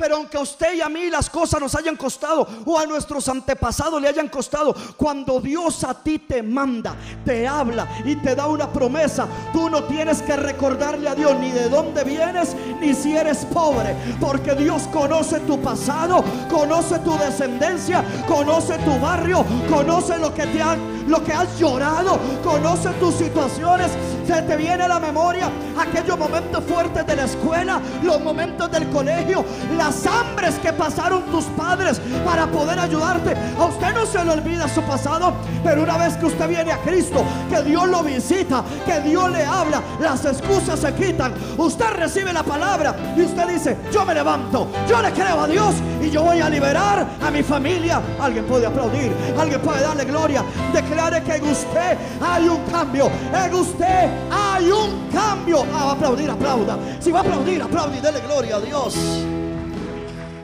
[0.00, 3.28] Pero aunque a usted y a mí las cosas nos hayan costado o a nuestros
[3.28, 6.94] antepasados le hayan costado, cuando Dios a ti te manda,
[7.24, 11.50] te habla y te da una promesa, tú no tienes que recordarle a Dios ni
[11.50, 18.04] de dónde vienes ni si eres pobre, porque Dios conoce tu pasado, conoce tu descendencia,
[18.28, 23.90] conoce tu barrio, conoce lo que te han lo que has llorado, conoce tus situaciones.
[24.26, 28.88] Se te viene a la memoria aquellos momentos fuertes de la escuela, los momentos del
[28.90, 29.44] colegio,
[29.88, 33.34] las hambres que pasaron tus padres para poder ayudarte.
[33.58, 35.32] A usted no se le olvida su pasado,
[35.64, 39.46] pero una vez que usted viene a Cristo, que Dios lo visita, que Dios le
[39.46, 41.32] habla, las excusas se quitan.
[41.56, 45.74] Usted recibe la palabra y usted dice, yo me levanto, yo le creo a Dios
[46.02, 48.02] y yo voy a liberar a mi familia.
[48.20, 50.44] Alguien puede aplaudir, alguien puede darle gloria.
[50.70, 53.10] Declare que en usted hay un cambio.
[53.32, 55.64] En usted hay un cambio.
[55.74, 56.78] Ah, va a aplaudir, aplauda.
[57.00, 58.94] Si va a aplaudir, aplaudir, dele gloria a Dios.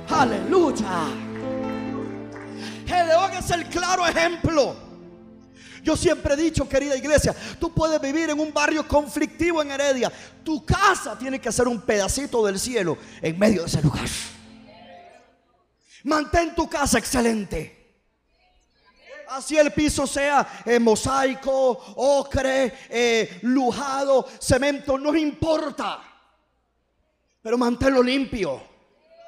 [0.09, 1.09] Aleluya.
[2.87, 4.77] Gedeón es el claro ejemplo.
[5.83, 10.11] Yo siempre he dicho, querida iglesia, tú puedes vivir en un barrio conflictivo en Heredia.
[10.43, 14.09] Tu casa tiene que ser un pedacito del cielo en medio de ese lugar.
[16.05, 17.85] Mantén tu casa excelente.
[19.29, 26.03] Así el piso sea eh, mosaico, ocre, eh, lujado, cemento, no importa.
[27.43, 28.74] Pero manténlo limpio.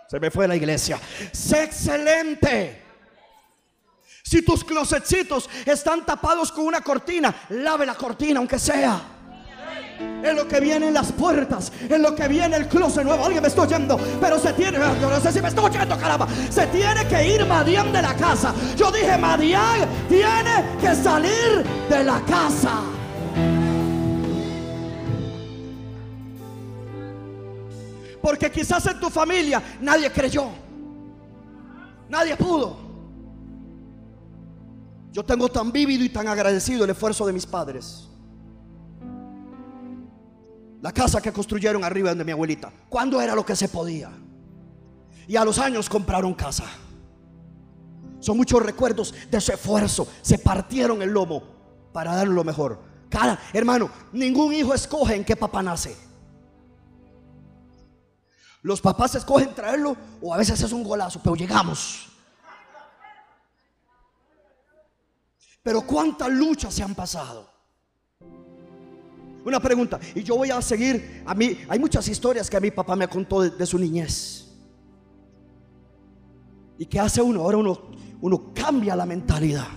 [0.09, 1.01] Se me fue la iglesia.
[1.33, 2.83] Sé excelente.
[4.23, 9.01] Si tus closetcitos están tapados con una cortina, lave la cortina aunque sea.
[10.23, 13.25] Es lo que viene en las puertas, es lo que viene el closet nuevo.
[13.25, 16.27] Alguien me está oyendo, pero se tiene, no sé si me está oyendo, caramba.
[16.51, 18.53] Se tiene que ir Madián de la casa.
[18.77, 22.96] Yo dije, Madián tiene que salir de la casa.
[28.27, 30.49] Porque quizás en tu familia nadie creyó,
[32.09, 32.77] nadie pudo.
[35.13, 38.09] Yo tengo tan vívido y tan agradecido el esfuerzo de mis padres.
[40.83, 42.73] La casa que construyeron arriba de mi abuelita.
[42.89, 44.11] ¿Cuándo era lo que se podía?
[45.29, 46.65] Y a los años compraron casa.
[48.19, 50.09] Son muchos recuerdos de ese esfuerzo.
[50.23, 51.45] Se partieron el lomo
[51.93, 52.81] para dar lo mejor.
[53.09, 56.06] Cada hermano, ningún hijo escoge en qué papá nace.
[58.67, 62.09] Los papás escogen traerlo o a veces es un golazo, pero llegamos.
[65.63, 67.49] Pero cuántas luchas se han pasado.
[69.45, 72.73] Una pregunta, y yo voy a seguir, a mí, hay muchas historias que a mi
[72.73, 74.49] papá me contó de, su niñez.
[76.77, 77.43] ¿Y qué hace uno?
[77.43, 77.81] Ahora uno,
[78.21, 79.69] uno cambia la mentalidad.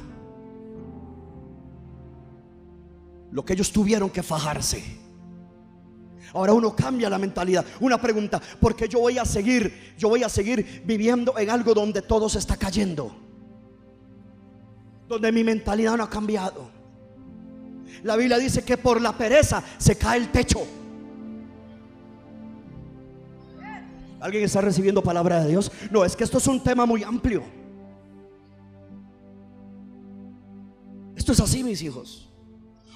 [3.29, 4.99] Lo que ellos tuvieron que fajarse.
[6.34, 7.65] Ahora uno cambia la mentalidad.
[7.80, 12.01] Una pregunta, porque yo voy a seguir, yo voy a seguir viviendo en algo donde
[12.01, 13.15] todo se está cayendo.
[15.07, 16.69] Donde mi mentalidad no ha cambiado.
[18.03, 20.59] La Biblia dice que por la pereza se cae el techo.
[24.19, 25.71] ¿Alguien está recibiendo palabra de Dios?
[25.91, 27.43] No, es que esto es un tema muy amplio.
[31.15, 32.28] Esto es así, mis hijos.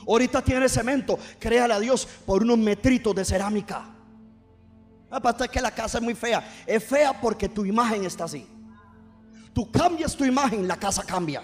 [0.08, 3.86] Ahorita tiene cemento, créale a Dios por unos metritos de cerámica.
[5.10, 6.44] Aparte que la casa es muy fea.
[6.66, 8.48] Es fea porque tu imagen está así.
[9.54, 11.44] Tú cambias tu imagen, la casa cambia.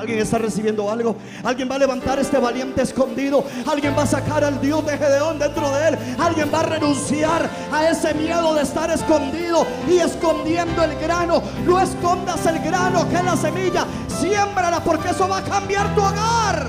[0.00, 1.14] Alguien está recibiendo algo.
[1.44, 3.44] Alguien va a levantar este valiente escondido.
[3.66, 5.98] Alguien va a sacar al Dios de Gedeón dentro de él.
[6.18, 11.42] Alguien va a renunciar a ese miedo de estar escondido y escondiendo el grano.
[11.66, 13.84] No escondas el grano que es la semilla.
[14.18, 16.66] Siémbrala porque eso va a cambiar tu hogar.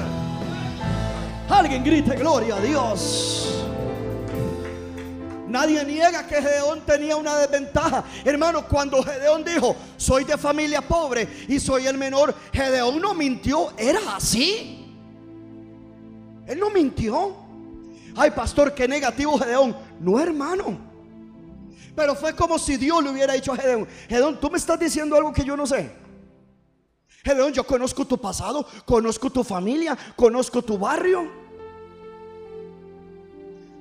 [1.49, 3.70] Alguien grite gloria a Dios.
[5.51, 8.05] Nadie niega que Gedeón tenía una desventaja.
[8.23, 13.73] Hermano, cuando Gedeón dijo, soy de familia pobre y soy el menor, Gedeón no mintió,
[13.77, 14.95] era así.
[16.47, 17.35] Él no mintió.
[18.15, 19.75] Ay, pastor, qué negativo Gedeón.
[19.99, 20.77] No, hermano.
[21.95, 25.17] Pero fue como si Dios le hubiera dicho a Gedeón, Gedeón, tú me estás diciendo
[25.17, 25.91] algo que yo no sé.
[27.23, 31.40] Gedeón, yo conozco tu pasado, conozco tu familia, conozco tu barrio.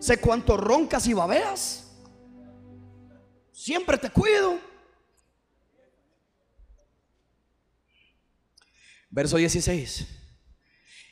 [0.01, 1.84] Sé cuánto roncas y babeas.
[3.53, 4.59] Siempre te cuido.
[9.11, 10.07] Verso 16.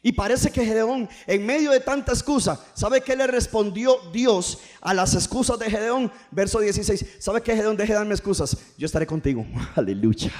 [0.02, 4.94] Y parece que Gedeón, en medio de tanta excusa, ¿sabe qué le respondió Dios a
[4.94, 6.10] las excusas de Gedeón?
[6.30, 7.16] Verso 16.
[7.18, 7.76] ¿Sabe qué Gedeón?
[7.76, 8.56] Deje de darme excusas.
[8.78, 9.44] Yo estaré contigo.
[9.74, 10.32] Aleluya.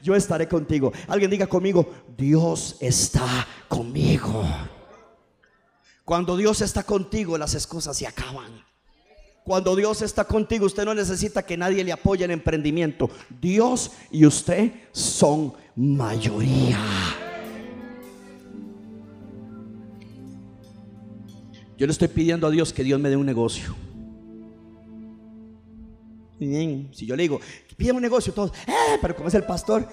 [0.00, 0.92] Yo estaré contigo.
[1.08, 4.44] Alguien diga conmigo, Dios está conmigo.
[6.04, 8.64] Cuando Dios está contigo, las excusas se acaban.
[9.44, 13.10] Cuando Dios está contigo, usted no necesita que nadie le apoye en emprendimiento.
[13.40, 16.78] Dios y usted son mayoría.
[21.76, 23.74] Yo le estoy pidiendo a Dios que Dios me dé un negocio.
[26.38, 27.40] Si yo le digo,
[27.76, 29.88] pide un negocio, todos, eh, pero como es el pastor,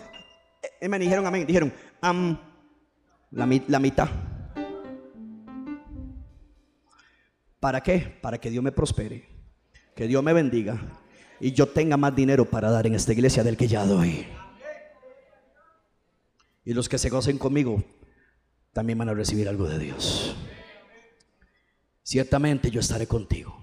[0.81, 4.09] eh, me dijeron amén, dijeron, la, la mitad.
[7.59, 7.99] ¿Para qué?
[8.21, 9.27] Para que Dios me prospere,
[9.95, 10.79] que Dios me bendiga
[11.39, 14.27] y yo tenga más dinero para dar en esta iglesia del que ya doy.
[16.63, 17.83] Y los que se gocen conmigo
[18.73, 20.35] también van a recibir algo de Dios.
[22.03, 23.61] Ciertamente yo estaré contigo.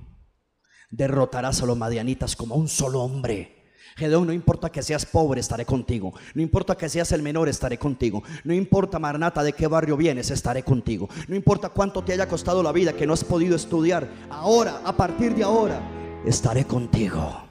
[0.90, 3.55] Derrotarás a los madianitas como un solo hombre.
[3.96, 6.12] Gedeón, no importa que seas pobre, estaré contigo.
[6.34, 8.22] No importa que seas el menor, estaré contigo.
[8.44, 11.08] No importa, Marnata, de qué barrio vienes, estaré contigo.
[11.28, 14.08] No importa cuánto te haya costado la vida, que no has podido estudiar.
[14.30, 15.80] Ahora, a partir de ahora,
[16.24, 17.45] estaré contigo.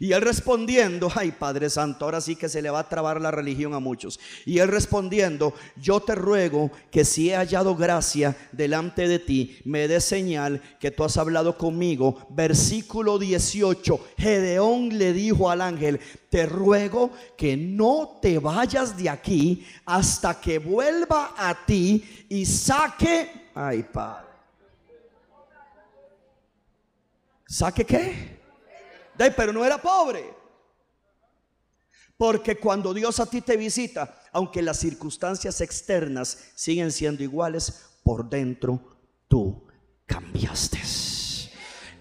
[0.00, 3.32] Y él respondiendo, ay Padre Santo, ahora sí que se le va a trabar la
[3.32, 4.20] religión a muchos.
[4.46, 9.88] Y él respondiendo, yo te ruego que si he hallado gracia delante de ti, me
[9.88, 12.26] dé señal que tú has hablado conmigo.
[12.30, 15.98] Versículo 18, Gedeón le dijo al ángel,
[16.30, 23.50] te ruego que no te vayas de aquí hasta que vuelva a ti y saque,
[23.54, 24.28] ay Padre.
[27.48, 28.37] ¿Saque qué?
[29.36, 30.34] Pero no era pobre.
[32.16, 38.28] Porque cuando Dios a ti te visita, aunque las circunstancias externas siguen siendo iguales, por
[38.28, 38.80] dentro
[39.28, 39.66] tú
[40.06, 40.78] cambiaste.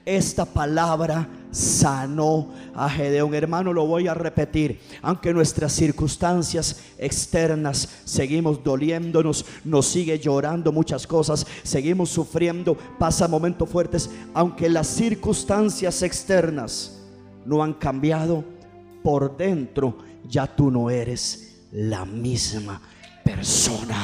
[0.07, 3.34] Esta palabra sanó a Gedeón.
[3.34, 4.80] Hermano, lo voy a repetir.
[5.01, 13.70] Aunque nuestras circunstancias externas seguimos doliéndonos, nos sigue llorando muchas cosas, seguimos sufriendo, pasa momentos
[13.70, 14.09] fuertes.
[14.34, 16.96] Aunque las circunstancias externas
[17.47, 18.43] no han cambiado,
[19.03, 22.81] por dentro ya tú no eres la misma
[23.23, 23.97] persona.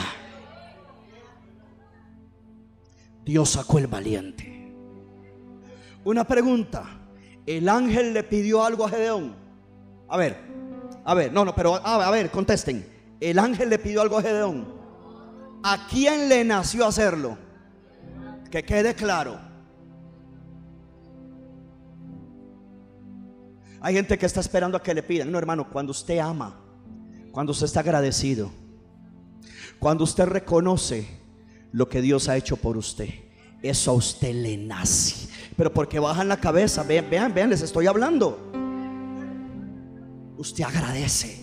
[3.25, 4.73] Dios sacó el valiente.
[6.05, 6.83] Una pregunta.
[7.45, 9.35] El ángel le pidió algo a Gedeón.
[10.07, 10.37] A ver,
[11.03, 12.87] a ver, no, no, pero a, ver, contesten.
[13.19, 14.73] El ángel le pidió algo a Gedeón.
[15.63, 17.37] ¿A quién le nació hacerlo?
[18.49, 19.39] Que quede claro.
[23.83, 25.29] Hay gente que está esperando a que le pidan.
[25.29, 26.57] No, hermano, cuando usted ama,
[27.33, 28.49] cuando usted está agradecido,
[29.77, 31.05] cuando usted reconoce
[31.73, 33.09] lo que Dios ha hecho por usted,
[33.61, 35.27] eso a usted le nace.
[35.57, 38.51] Pero porque bajan la cabeza, vean, vean, vean, les estoy hablando.
[40.37, 41.42] Usted agradece.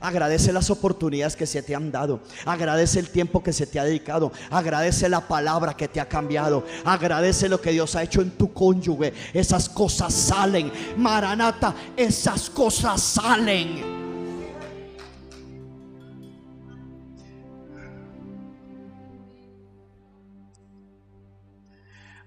[0.00, 2.20] Agradece las oportunidades que se te han dado.
[2.46, 4.32] Agradece el tiempo que se te ha dedicado.
[4.50, 6.64] Agradece la palabra que te ha cambiado.
[6.84, 9.12] Agradece lo que Dios ha hecho en tu cónyuge.
[9.34, 10.72] Esas cosas salen.
[10.96, 14.00] Maranata, esas cosas salen.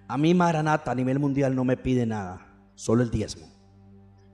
[0.07, 2.45] A mí Maranata a nivel mundial no me pide nada,
[2.75, 3.47] solo el diezmo.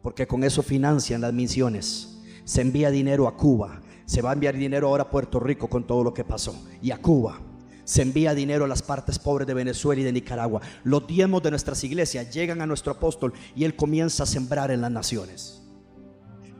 [0.02, 2.19] Porque con eso financian las misiones
[2.50, 5.86] se envía dinero a Cuba, se va a enviar dinero ahora a Puerto Rico con
[5.86, 7.40] todo lo que pasó, y a Cuba.
[7.84, 10.60] Se envía dinero a las partes pobres de Venezuela y de Nicaragua.
[10.84, 14.82] Los diezmos de nuestras iglesias llegan a nuestro apóstol y él comienza a sembrar en
[14.82, 15.62] las naciones.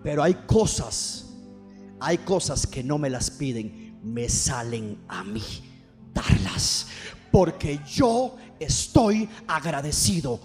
[0.04, 1.34] Pero hay cosas,
[2.00, 5.42] hay cosas que no me las piden, me salen a mí
[6.14, 6.86] darlas.
[7.32, 10.40] Porque yo estoy agradecido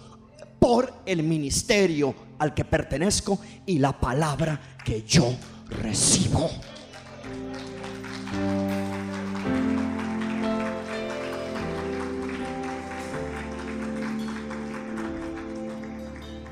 [0.64, 5.30] por el ministerio al que pertenezco y la palabra que yo
[5.68, 6.48] recibo.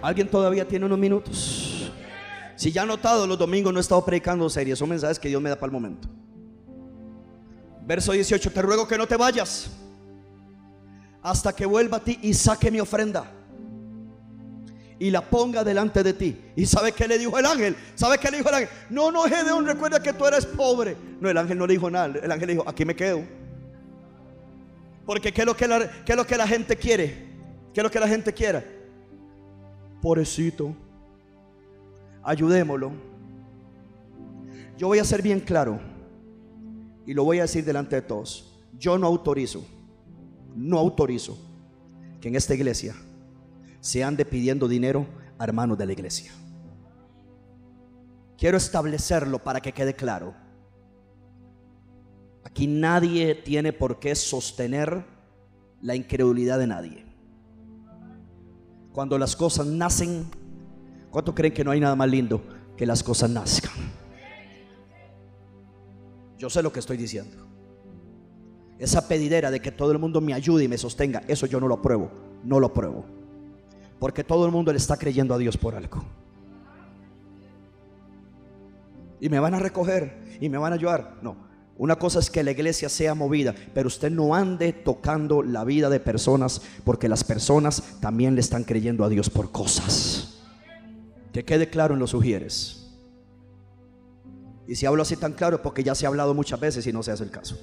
[0.03, 1.91] ¿Alguien todavía tiene unos minutos?
[2.57, 5.41] Si ya ha notado, los domingos no he estado predicando series, son mensajes que Dios
[5.41, 6.07] me da para el momento.
[7.87, 9.71] Verso 18, te ruego que no te vayas
[11.23, 13.39] hasta que vuelva a ti y saque mi ofrenda
[15.03, 16.36] y la ponga delante de ti.
[16.55, 17.74] ¿Y sabe qué le dijo el ángel?
[17.96, 18.68] ¿Sabe qué le dijo el ángel?
[18.88, 20.96] No, no, Gedeón, recuerda que tú eres pobre.
[21.20, 22.20] No, el ángel no le dijo nada.
[22.22, 23.24] El ángel le dijo, aquí me quedo.
[25.05, 27.16] Porque ¿qué es lo que la, qué es lo que la gente quiere?
[27.74, 28.64] ¿Qué es lo que la gente quiere?
[30.00, 30.72] Pobrecito.
[32.22, 32.92] Ayudémoslo.
[34.78, 35.80] Yo voy a ser bien claro.
[37.07, 38.57] Y lo voy a decir delante de todos.
[38.78, 39.64] Yo no autorizo.
[40.55, 41.36] No autorizo
[42.20, 42.94] que en esta iglesia
[43.83, 45.07] se ande pidiendo dinero
[45.39, 46.33] a hermanos de la iglesia.
[48.39, 50.35] Quiero establecerlo para que quede claro.
[52.45, 55.05] Aquí nadie tiene por qué sostener
[55.80, 57.07] la incredulidad de nadie.
[58.93, 60.26] Cuando las cosas nacen,
[61.11, 62.41] ¿cuánto creen que no hay nada más lindo
[62.76, 63.72] que las cosas nazcan?
[66.39, 67.49] Yo sé lo que estoy diciendo.
[68.78, 71.66] Esa pedidera de que todo el mundo me ayude y me sostenga, eso yo no
[71.66, 72.12] lo apruebo,
[72.45, 73.22] no lo apruebo.
[74.03, 76.03] Porque todo el mundo le está creyendo a Dios por algo.
[79.20, 81.18] Y me van a recoger y me van a ayudar.
[81.22, 81.36] No,
[81.78, 85.88] una cosa es que la iglesia sea movida, pero usted no ande tocando la vida
[85.88, 90.40] de personas porque las personas también le están creyendo a Dios por cosas.
[91.32, 92.90] Que quede claro en los sugieres.
[94.66, 96.92] Y si hablo así tan claro es porque ya se ha hablado muchas veces y
[96.92, 97.57] no se hace el caso.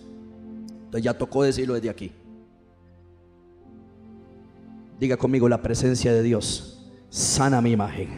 [0.85, 2.13] Entonces ya tocó decirlo desde aquí.
[4.99, 6.91] Diga conmigo la presencia de Dios.
[7.09, 8.09] Sana mi imagen.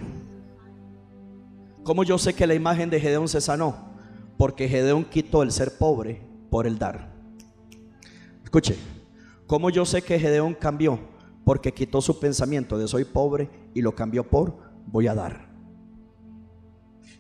[1.84, 3.92] ¿Cómo yo sé que la imagen de Gedeón se sanó?
[4.38, 7.14] Porque Gedeón quitó el ser pobre por el dar.
[8.44, 8.76] Escuche,
[9.46, 11.00] ¿cómo yo sé que Gedeón cambió?
[11.46, 14.58] Porque quitó su pensamiento de soy pobre y lo cambió por
[14.88, 15.50] voy a dar.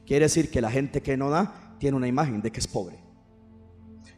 [0.05, 2.99] Quiere decir que la gente que no da tiene una imagen de que es pobre.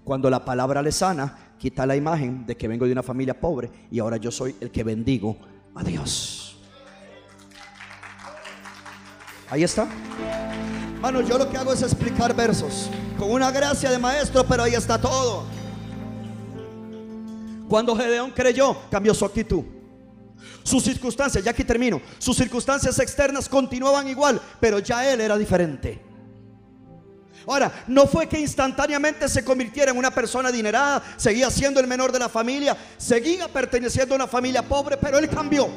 [0.04, 3.72] Cuando la palabra le sana, quita la imagen de que vengo de una familia pobre
[3.90, 5.38] y ahora yo soy el que bendigo
[5.74, 6.58] a Dios.
[9.50, 9.88] Ahí está.
[10.96, 14.74] Hermano, yo lo que hago es explicar versos con una gracia de maestro, pero ahí
[14.74, 15.46] está todo.
[17.70, 19.64] Cuando Gedeón creyó, cambió su actitud.
[20.64, 26.13] Sus circunstancias, ya aquí termino, sus circunstancias externas continuaban igual, pero ya él era diferente.
[27.46, 32.12] Ahora, no fue que instantáneamente se convirtiera en una persona adinerada, seguía siendo el menor
[32.12, 35.68] de la familia, seguía perteneciendo a una familia pobre, pero él cambió.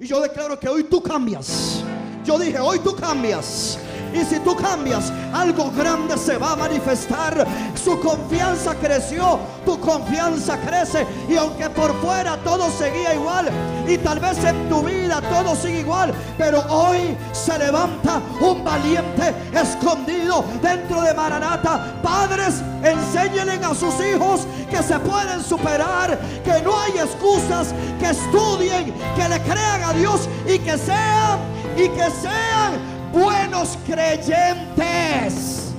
[0.00, 1.82] Y yo declaro que hoy tú cambias.
[2.24, 3.78] Yo dije, hoy tú cambias.
[4.12, 7.46] Y si tú cambias, algo grande se va a manifestar.
[7.74, 11.06] Su confianza creció, tu confianza crece.
[11.28, 13.48] Y aunque por fuera todo seguía igual,
[13.86, 19.34] y tal vez en tu vida todo sigue igual, pero hoy se levanta un valiente
[19.52, 21.94] escondido dentro de Maranata.
[22.02, 28.94] Padres, enséñenle a sus hijos que se pueden superar, que no hay excusas, que estudien,
[29.16, 31.38] que le crean a Dios y que sean
[31.76, 35.72] y que sean buenos creyentes.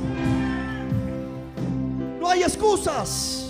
[2.19, 3.49] No hay excusas.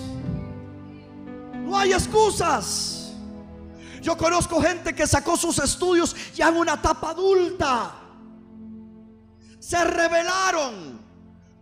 [1.54, 3.14] No hay excusas.
[4.02, 7.96] Yo conozco gente que sacó sus estudios ya en una etapa adulta.
[9.60, 11.00] Se rebelaron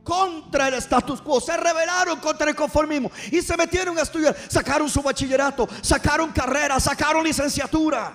[0.03, 4.35] contra el status quo, se rebelaron contra el conformismo y se metieron a estudiar.
[4.47, 8.13] Sacaron su bachillerato, sacaron carrera, sacaron licenciatura.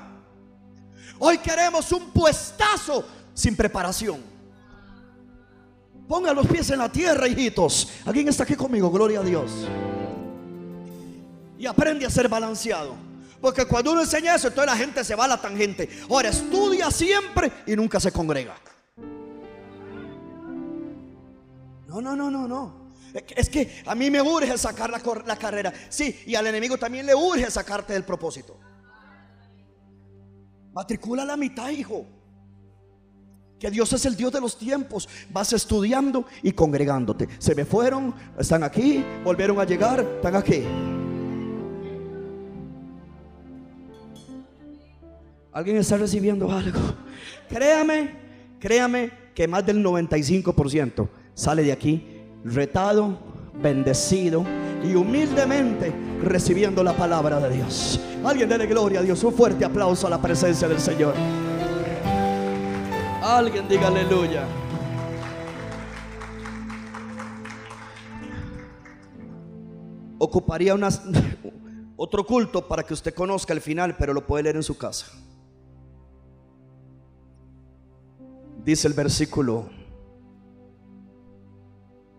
[1.18, 4.20] Hoy queremos un puestazo sin preparación.
[6.08, 7.88] Ponga los pies en la tierra, hijitos.
[8.04, 8.90] ¿Alguien está aquí conmigo?
[8.90, 9.50] Gloria a Dios.
[11.58, 12.94] Y aprende a ser balanceado.
[13.40, 15.88] Porque cuando uno enseña eso, entonces la gente se va a la tangente.
[16.10, 18.54] Ahora estudia siempre y nunca se congrega.
[21.88, 22.82] No, no, no, no, no.
[23.36, 25.72] Es que a mí me urge sacar la, la carrera.
[25.88, 28.58] Sí, y al enemigo también le urge sacarte del propósito.
[30.72, 32.06] Matricula la mitad, hijo
[33.62, 35.08] que Dios es el Dios de los tiempos.
[35.30, 37.28] Vas estudiando y congregándote.
[37.38, 40.64] Se me fueron, están aquí, volvieron a llegar, están aquí.
[45.52, 46.80] ¿Alguien está recibiendo algo?
[47.48, 48.10] Créame,
[48.58, 53.16] créame que más del 95% sale de aquí retado,
[53.62, 54.44] bendecido
[54.82, 58.00] y humildemente recibiendo la palabra de Dios.
[58.24, 59.22] Alguien dele gloria a Dios.
[59.22, 61.14] Un fuerte aplauso a la presencia del Señor.
[63.22, 64.44] Alguien diga aleluya.
[70.18, 70.74] Ocuparía
[71.96, 75.06] otro culto para que usted conozca el final, pero lo puede leer en su casa.
[78.64, 79.70] Dice el versículo.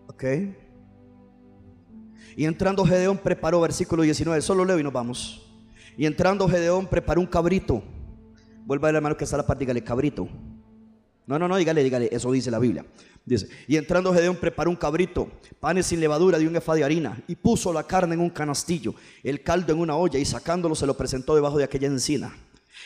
[0.06, 0.24] Ok.
[2.34, 5.54] Y entrando Gedeón preparó, versículo 19, solo leo y nos vamos.
[5.98, 7.82] Y entrando Gedeón preparó un cabrito.
[8.64, 10.26] Vuelva a ver hermano que está la parte, dígale cabrito.
[11.26, 12.84] No, no, no, dígale, dígale, eso dice la Biblia.
[13.24, 15.28] Dice, y entrando Gedeón preparó un cabrito,
[15.58, 18.94] panes sin levadura de un efa de harina, y puso la carne en un canastillo,
[19.22, 22.36] el caldo en una olla, y sacándolo se lo presentó debajo de aquella encina.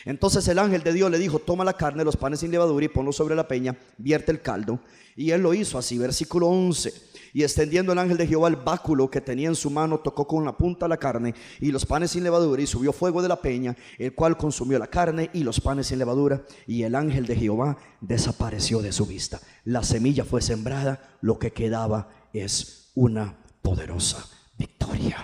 [0.04, 2.88] Entonces el ángel de Dios le dijo, toma la carne, los panes sin levadura, y
[2.88, 4.78] ponlo sobre la peña, vierte el caldo.
[5.16, 7.07] Y él lo hizo así, versículo 11.
[7.32, 10.44] Y extendiendo el ángel de Jehová el báculo que tenía en su mano, tocó con
[10.44, 13.76] la punta la carne y los panes sin levadura, y subió fuego de la peña,
[13.98, 17.76] el cual consumió la carne y los panes sin levadura, y el ángel de Jehová
[18.00, 19.40] desapareció de su vista.
[19.64, 24.24] La semilla fue sembrada, lo que quedaba es una poderosa
[24.56, 25.16] victoria.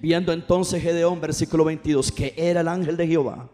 [0.00, 3.50] Viendo entonces Gedeón, versículo 22, que era el ángel de Jehová,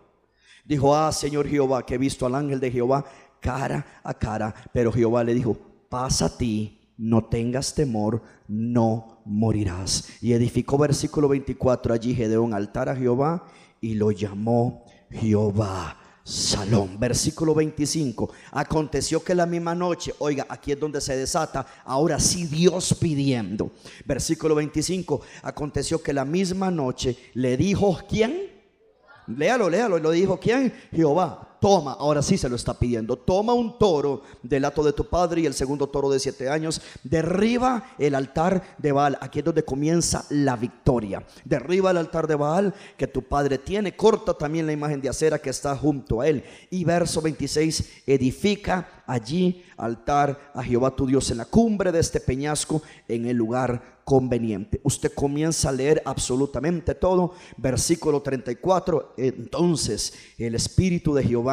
[0.64, 3.04] dijo, ah, Señor Jehová, que he visto al ángel de Jehová
[3.40, 4.54] cara a cara.
[4.72, 5.56] Pero Jehová le dijo,
[5.88, 10.08] pasa a ti, no tengas temor, no morirás.
[10.20, 13.44] Y edificó versículo 24 allí Gedeón altar a Jehová
[13.80, 15.98] y lo llamó Jehová.
[16.22, 18.30] Salón, versículo 25.
[18.52, 23.72] Aconteció que la misma noche, oiga, aquí es donde se desata, ahora sí Dios pidiendo.
[24.04, 25.22] Versículo 25.
[25.42, 28.48] Aconteció que la misma noche le dijo, ¿quién?
[29.26, 29.98] Léalo, léalo.
[29.98, 30.72] Lo dijo, ¿quién?
[30.92, 35.04] Jehová toma, ahora sí se lo está pidiendo, toma un toro del hato de tu
[35.04, 39.44] padre y el segundo toro de siete años, derriba el altar de Baal, aquí es
[39.44, 44.66] donde comienza la victoria, derriba el altar de Baal que tu padre tiene, corta también
[44.66, 46.42] la imagen de acera que está junto a él.
[46.68, 52.18] Y verso 26, edifica allí altar a Jehová tu Dios en la cumbre de este
[52.18, 54.80] peñasco, en el lugar conveniente.
[54.82, 57.34] Usted comienza a leer absolutamente todo.
[57.56, 59.14] Versículo 34.
[59.16, 61.51] Entonces el Espíritu de Jehová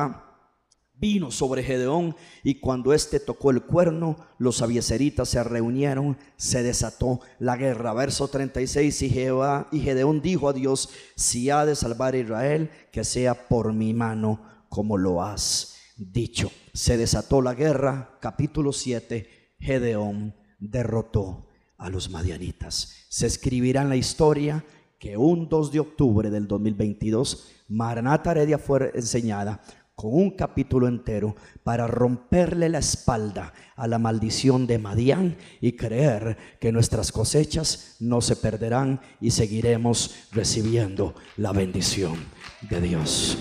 [1.00, 7.22] vino sobre Gedeón y cuando éste tocó el cuerno, los abieseritas se reunieron, se desató
[7.40, 7.94] la guerra.
[7.94, 12.70] Verso 36 y Jehová y Gedeón dijo a Dios, si ha de salvar a Israel,
[12.92, 16.52] que sea por mi mano como lo has dicho.
[16.74, 21.48] Se desató la guerra, capítulo 7, Gedeón derrotó
[21.78, 23.06] a los madianitas.
[23.10, 24.66] Se escribirá en la historia
[25.00, 29.62] que un 2 de octubre del 2022, Maranata Heredia fue enseñada
[30.00, 36.38] con un capítulo entero para romperle la espalda a la maldición de Madián y creer
[36.62, 42.16] que nuestras cosechas no se perderán y seguiremos recibiendo la bendición
[42.70, 43.38] de Dios.